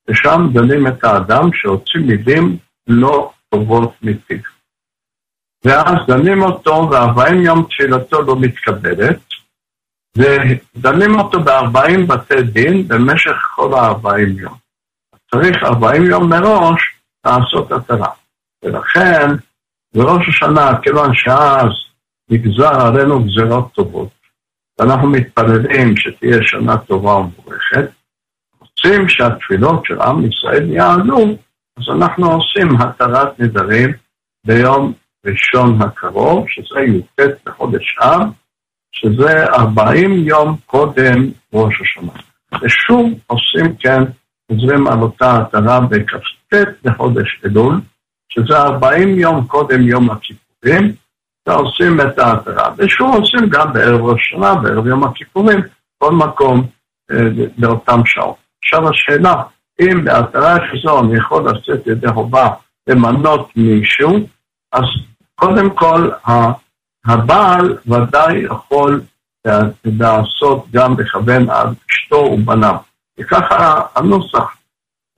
ושם 0.07 0.47
דנים 0.53 0.87
את 0.87 1.03
האדם 1.03 1.49
שהוציא 1.53 1.99
מילים 1.99 2.57
לא 2.87 3.31
טובות 3.49 3.93
מפיו. 4.01 4.37
ואז 5.65 5.95
דנים 6.07 6.41
אותו, 6.41 6.89
וארבעים 6.91 7.41
יום 7.41 7.67
תפילתו 7.69 8.21
לא 8.21 8.35
מתקבלת, 8.39 9.19
ודנים 10.17 11.19
אותו 11.19 11.39
בארבעים 11.43 12.07
בתי 12.07 12.43
דין 12.43 12.87
במשך 12.87 13.35
כל 13.55 13.73
הארבעים 13.73 14.39
יום. 14.39 14.62
צריך 15.33 15.63
ארבעים 15.63 16.03
יום 16.03 16.29
מראש 16.29 16.81
לעשות 17.25 17.71
התרה. 17.71 18.09
ולכן, 18.63 19.27
בראש 19.95 20.29
השנה, 20.29 20.79
כיוון 20.81 21.15
שאז 21.15 21.69
נגזר 22.29 22.87
עלינו 22.87 23.23
גזירות 23.23 23.73
טובות, 23.73 24.09
ואנחנו 24.79 25.09
מתפללים 25.09 25.97
שתהיה 25.97 26.37
שנה 26.41 26.77
טובה 26.77 27.11
ומבורכת, 27.15 27.91
רוצים 28.59 29.09
שהתפילות 29.09 29.85
של 29.85 30.01
עם 30.01 30.25
ישראל 30.25 30.71
יעלו, 30.71 31.37
אז 31.77 31.83
אנחנו 31.95 32.31
עושים 32.31 32.81
התרת 32.81 33.39
נדרים 33.39 33.89
ביום 34.45 34.93
ראשון 35.25 35.81
הקרוב, 35.81 36.45
שזה 36.49 36.79
י"ט 36.79 37.19
בחודש 37.45 37.97
אב, 38.01 38.21
שזה 38.91 39.45
40 39.45 40.27
יום 40.27 40.57
קודם 40.65 41.31
ראש 41.53 41.81
השנה. 41.81 42.13
ושוב 42.61 43.09
עושים 43.27 43.75
כן, 43.79 44.03
חוזרים 44.53 44.87
על 44.87 44.99
אותה 44.99 45.41
התרה 45.41 45.79
בכ"ט 45.79 46.53
בחודש 46.83 47.41
אלול, 47.45 47.81
שזה 48.29 48.57
40 48.57 49.19
יום 49.19 49.47
קודם 49.47 49.81
יום 49.81 50.09
הכיפורים, 50.09 50.93
ועושים 51.47 52.01
את 52.01 52.19
ההתרה. 52.19 52.69
ושוב 52.77 53.15
עושים 53.15 53.49
גם 53.49 53.73
בערב 53.73 54.01
ראש 54.01 54.21
השנה, 54.21 54.55
בערב 54.55 54.87
יום 54.87 55.03
הכיפורים, 55.03 55.59
כל 55.97 56.11
מקום 56.11 56.67
אה, 57.11 57.17
באותם 57.57 58.01
שעות. 58.05 58.35
עכשיו 58.63 58.89
השאלה, 58.89 59.43
אם 59.81 60.03
בהתרה 60.03 60.57
כזו 60.71 60.99
אני 60.99 61.17
יכול 61.17 61.49
לצאת 61.49 61.87
ידי 61.87 62.07
חובה 62.07 62.49
למנות 62.87 63.49
מישהו, 63.55 64.27
אז 64.71 64.83
קודם 65.35 65.69
כל 65.69 66.09
הבעל 67.05 67.77
ודאי 67.87 68.37
יכול 68.37 69.01
לעשות 69.85 70.65
גם 70.71 70.99
לכוון 70.99 71.49
על 71.49 71.67
אשתו 71.91 72.15
ובניו. 72.15 72.75
וככה 73.19 73.81
הנוסח. 73.95 74.55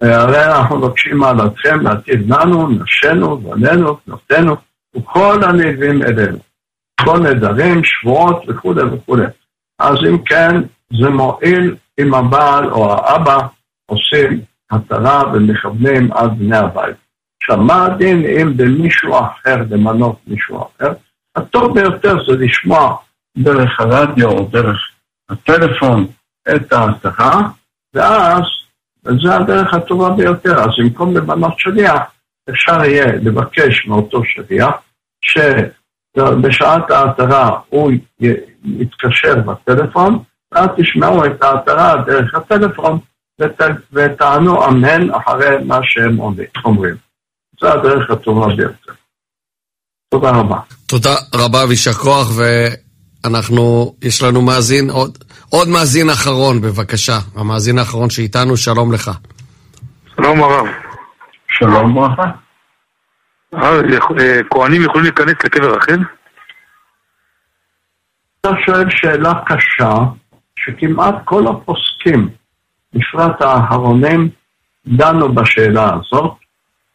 הרי 0.02 0.46
אנחנו 0.46 0.78
מבקשים 0.78 1.18
מעלתכם 1.18 1.82
להטיב 1.82 2.34
לנו, 2.34 2.70
נשינו, 2.70 3.38
בנינו, 3.38 3.98
בנותינו, 4.08 4.56
וכל 4.96 5.43
הנביאים 5.43 6.04
אלינו. 6.04 6.38
כל 7.06 7.20
נדרים, 7.20 7.84
שבועות 7.84 8.43
וכולי 8.48 8.84
וכולי. 8.84 9.26
אז 9.80 9.96
אם 10.10 10.18
כן, 10.18 10.62
זה 11.02 11.10
מועיל 11.10 11.76
אם 12.00 12.14
הבעל 12.14 12.72
או 12.72 12.93
האבא 12.93 13.48
עושים 13.86 14.41
התרה 14.72 15.24
ומכוונים 15.34 16.14
על 16.14 16.30
בני 16.30 16.58
הבית. 16.58 16.96
עכשיו, 17.41 17.58
מה 17.58 17.86
הדין 17.86 18.26
אם 18.26 18.58
במישהו 18.58 19.20
אחר 19.20 19.56
למנות 19.70 20.20
מישהו 20.28 20.58
אחר? 20.58 20.93
הטוב 21.36 21.74
ביותר 21.74 22.26
זה 22.26 22.38
לשמוע 22.38 22.98
דרך 23.38 23.80
הרדיו 23.80 24.30
או 24.30 24.48
דרך 24.52 24.78
הטלפון 25.30 26.08
את 26.56 26.74
ההתרה, 26.74 27.41
ואז 27.96 28.43
זו 29.22 29.32
הדרך 29.32 29.74
הטובה 29.74 30.10
ביותר. 30.10 30.60
אז 30.60 30.70
במקום 30.78 31.18
למנות 31.18 31.60
שליח, 31.60 32.02
אפשר 32.50 32.86
יהיה 32.86 33.06
לבקש 33.06 33.86
מאותו 33.88 34.22
שליח 34.26 34.74
שבשעת 35.22 36.91
ההתרה 36.91 37.60
הוא 37.70 37.91
יתקשר 38.64 39.36
בטלפון, 39.36 40.24
ואז 40.52 40.70
תשמעו 40.78 41.26
את 41.26 41.43
ההתרה 41.43 41.96
דרך 42.06 42.36
הטלפון 42.36 43.00
ות, 43.41 43.62
ותענו 43.91 44.68
אמן 44.68 45.12
אחרי 45.12 45.64
מה 45.66 45.80
שהם 45.84 46.20
אומרים. 46.66 46.96
זו 47.62 47.68
הדרך 47.68 48.12
הטובה 48.12 48.56
ביותר. 48.56 48.93
תודה 50.14 50.30
רבה. 50.30 50.58
תודה 50.86 51.16
רבה 51.36 51.66
ויישר 51.68 51.93
כוח, 51.93 52.28
ואנחנו, 52.38 53.96
יש 54.02 54.24
לנו 54.24 54.41
מאזין, 54.41 54.89
עוד, 54.89 55.18
עוד 55.56 55.68
מאזין 55.68 56.10
אחרון, 56.10 56.62
בבקשה. 56.62 57.18
המאזין 57.36 57.78
האחרון 57.80 58.10
שאיתנו, 58.10 58.58
שלום 58.58 58.93
לך. 58.93 59.12
שלום 60.16 60.43
הרב. 60.43 60.68
שלום 61.47 61.95
ברכה. 61.95 62.32
אה, 63.53 64.41
כהנים 64.49 64.82
יכולים 64.82 65.03
להיכנס 65.03 65.36
לקבר 65.45 65.76
רחל? 65.76 65.99
אתה 68.41 68.49
שואל 68.66 68.89
שאלה 68.89 69.34
קשה, 69.45 69.95
שכמעט 70.60 71.16
כל 71.26 71.47
הפוסקים, 71.47 72.30
בפרט 72.93 73.41
האחרונים, 73.41 74.30
דנו 74.88 75.36
בשאלה 75.36 75.89
הזאת, 75.93 76.34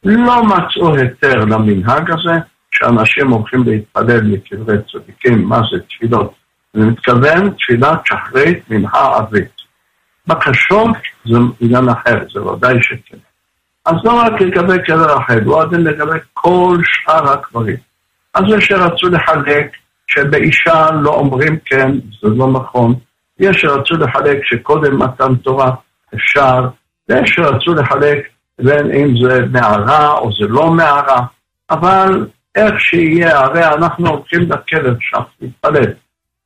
לא 0.05 0.43
מצאו 0.45 0.97
היתר 0.97 1.45
למנהג 1.45 2.11
הזה, 2.11 2.39
שאנשים 2.71 3.29
הולכים 3.29 3.63
להתפלל 3.67 4.21
לקברי 4.21 4.77
צדיקים, 4.93 5.45
מה 5.45 5.61
זה 5.73 5.81
תפילות? 5.89 6.40
אני 6.75 6.85
מתכוון 6.85 7.51
תפילת 7.51 8.07
שחרית 8.07 8.71
מנחה 8.71 9.05
ערבית. 9.05 9.61
בקשות 10.27 10.97
זה 11.25 11.37
עניין 11.61 11.89
אחר, 11.89 12.19
זה 12.33 12.43
ודאי 12.43 12.83
שכן. 12.83 13.17
אז 13.87 13.95
לא 14.05 14.13
רק 14.13 14.41
לגבי 14.41 14.83
קבר 14.87 15.19
אחר, 15.19 15.39
הוא 15.45 15.63
עדין 15.63 15.85
לגבי 15.85 16.19
כל 16.35 16.79
שאר 16.85 17.33
הקברים. 17.33 17.77
אז 18.35 18.43
זה 18.51 18.61
שרצו 18.61 19.09
לחלק 19.09 19.77
שבאישה 20.07 20.91
לא 21.03 21.15
אומרים 21.15 21.59
כן, 21.65 21.91
זה 22.23 22.29
לא 22.29 22.53
נכון. 22.53 22.95
יש 23.39 23.61
שרצו 23.61 23.95
לחלק 23.95 24.45
שקודם 24.45 25.03
מתן 25.03 25.35
תורה 25.35 25.71
אפשר, 26.15 26.69
ויש 27.09 27.31
שרצו 27.31 27.75
לחלק 27.75 28.29
בין 28.59 28.93
אם 28.93 29.15
זה 29.23 29.47
מערה 29.53 30.13
או 30.13 30.31
זה 30.33 30.47
לא 30.49 30.71
מערה, 30.71 31.21
אבל 31.71 32.27
איך 32.55 32.81
שיהיה, 32.81 33.39
הרי 33.39 33.65
אנחנו 33.65 34.09
הולכים 34.09 34.41
לכלב 34.41 34.97
שם 35.01 35.23
להתפלל. 35.41 35.93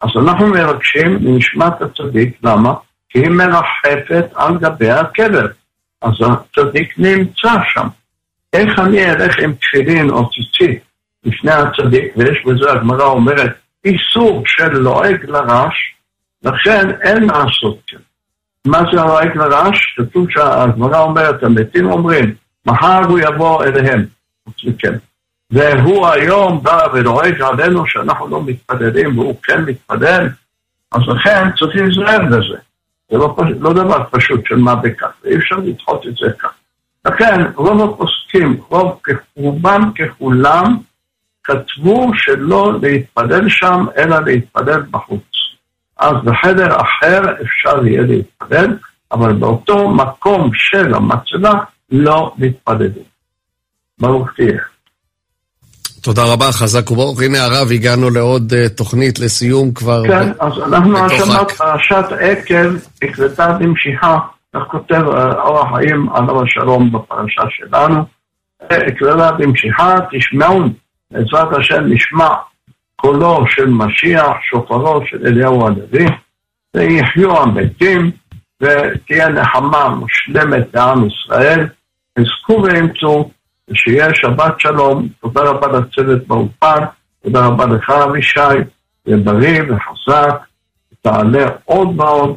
אז 0.01 0.11
אנחנו 0.17 0.47
מבקשים 0.47 1.19
מנשמת 1.21 1.83
הצדיק, 1.83 2.39
למה? 2.43 2.75
כי 3.09 3.19
היא 3.19 3.31
מרחפת 3.31 4.27
על 4.35 4.59
גבי 4.59 4.91
הכלב. 4.91 5.51
אז 6.03 6.13
הצדיק 6.21 6.95
נמצא 6.99 7.53
שם. 7.69 7.89
איך 8.53 8.79
אני 8.79 9.11
אלך 9.11 9.39
עם 9.39 9.55
תפילין 9.55 10.11
או 10.11 10.31
ציצית 10.31 10.83
לפני 11.25 11.51
הצדיק, 11.51 12.13
ויש 12.17 12.45
בזה 12.47 12.73
הגמרא 12.73 13.05
אומרת, 13.05 13.53
איסור 13.85 14.43
של 14.47 14.79
לועג 14.79 15.25
לרש, 15.25 15.95
לכן 16.43 16.91
אין 17.03 17.23
לעשות 17.23 17.79
כן. 17.87 17.97
מה 18.67 18.79
זה 18.93 19.01
הלועג 19.01 19.37
לרש? 19.37 19.97
כתוב 19.97 20.31
שהגמרא 20.31 21.01
אומרת, 21.01 21.43
המתים 21.43 21.91
אומרים, 21.91 22.35
מחר 22.67 23.01
הוא 23.09 23.19
יבוא 23.19 23.65
אליהם. 23.65 24.07
כן. 24.79 24.95
והוא 25.55 26.07
היום 26.07 26.63
בא 26.63 26.87
ולועג 26.93 27.43
עלינו 27.43 27.87
שאנחנו 27.87 28.29
לא 28.29 28.43
מתפללים 28.43 29.19
והוא 29.19 29.35
כן 29.43 29.65
מתפלל, 29.65 30.29
אז 30.93 31.01
לכן 31.07 31.51
צריך 31.59 31.77
להיזהר 31.77 32.19
בזה. 32.27 32.59
זה 33.11 33.19
לא, 33.19 33.35
פש... 33.37 33.47
לא 33.61 33.73
דבר 33.73 34.05
פשוט 34.11 34.47
של 34.47 34.57
מה 34.57 34.75
בכך, 34.75 35.11
ואי 35.25 35.37
אפשר 35.37 35.57
לדחות 35.57 36.07
את 36.07 36.17
זה 36.17 36.27
כך. 36.39 36.53
לכן 37.05 37.43
רוב 37.57 37.95
הפוסקים, 37.95 38.61
רוב 38.69 39.01
רובם 39.37 39.91
ככולם, 39.95 40.77
כתבו 41.45 42.11
שלא 42.15 42.73
להתפלל 42.83 43.49
שם, 43.49 43.87
אלא 43.97 44.21
להתפלל 44.21 44.83
בחוץ. 44.91 45.23
אז 45.97 46.17
בחדר 46.25 46.77
אחר 46.81 47.43
אפשר 47.43 47.87
יהיה 47.87 48.03
להתפלל, 48.03 48.77
אבל 49.13 49.33
באותו 49.33 49.89
מקום 49.89 50.51
של 50.55 50.95
המצבה 50.95 51.53
לא 51.91 52.35
מתפללים. 52.39 53.05
ברוך 53.99 54.29
תהיה. 54.37 54.74
תודה 56.05 56.23
רבה, 56.33 56.53
חזק 56.53 56.91
וברוך. 56.91 57.23
הנה 57.23 57.45
הרב, 57.45 57.69
הגענו 57.75 58.11
לעוד 58.11 58.53
uh, 58.53 58.69
תוכנית 58.69 59.19
לסיום 59.19 59.75
כבר. 59.75 60.03
כן, 60.07 60.29
אז 60.41 60.53
אנחנו 60.67 60.99
השנה 60.99 61.45
פרשת 61.45 62.05
עקב 62.21 62.75
נקלטה 63.05 63.53
במשיכה, 63.53 64.19
כך 64.55 64.63
כותב 64.71 65.03
uh, 65.07 65.37
אור 65.37 65.61
החיים 65.61 66.09
עליו 66.15 66.43
השלום 66.43 66.93
בפרשה 66.93 67.43
שלנו. 67.51 68.05
נקלטה 68.89 69.33
במשיכה, 69.33 69.97
תשמעו, 70.13 70.61
בעזרת 71.11 71.59
השם 71.59 71.85
נשמע 71.87 72.29
קולו 72.97 73.45
של 73.49 73.67
משיח, 73.67 74.33
שופרו 74.51 75.01
של 75.07 75.27
אליהו 75.27 75.67
הנביא, 75.67 76.09
ויחיו 76.75 77.43
המתים, 77.43 78.11
ותהיה 78.61 79.29
נחמה 79.29 79.89
מושלמת 79.89 80.75
לעם 80.75 81.09
ישראל, 81.09 81.69
חזקו 82.19 82.63
ואמצו. 82.63 83.31
ושיהיה 83.71 84.15
שבת 84.15 84.61
שלום. 84.61 85.09
תודה 85.21 85.41
רבה 85.41 85.67
לצוות 85.79 86.27
באולפן, 86.27 86.85
תודה 87.23 87.47
רבה 87.47 87.67
לך 87.67 87.91
אבישי, 87.91 88.41
תהיה 89.05 89.17
בריא 89.17 89.63
וחזק, 89.63 90.35
תעלה 91.03 91.47
עוד 91.65 92.01
ועוד, 92.01 92.37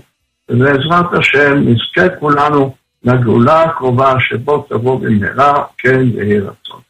ובעזרת 0.49 1.13
השם 1.13 1.55
נזכה 1.65 2.09
כולנו 2.19 2.75
לגאולה 3.03 3.63
הקרובה 3.63 4.19
שבו 4.19 4.65
תבוא 4.69 4.99
במהרה, 4.99 5.63
כן 5.78 6.01
יהי 6.13 6.39
רצון. 6.39 6.82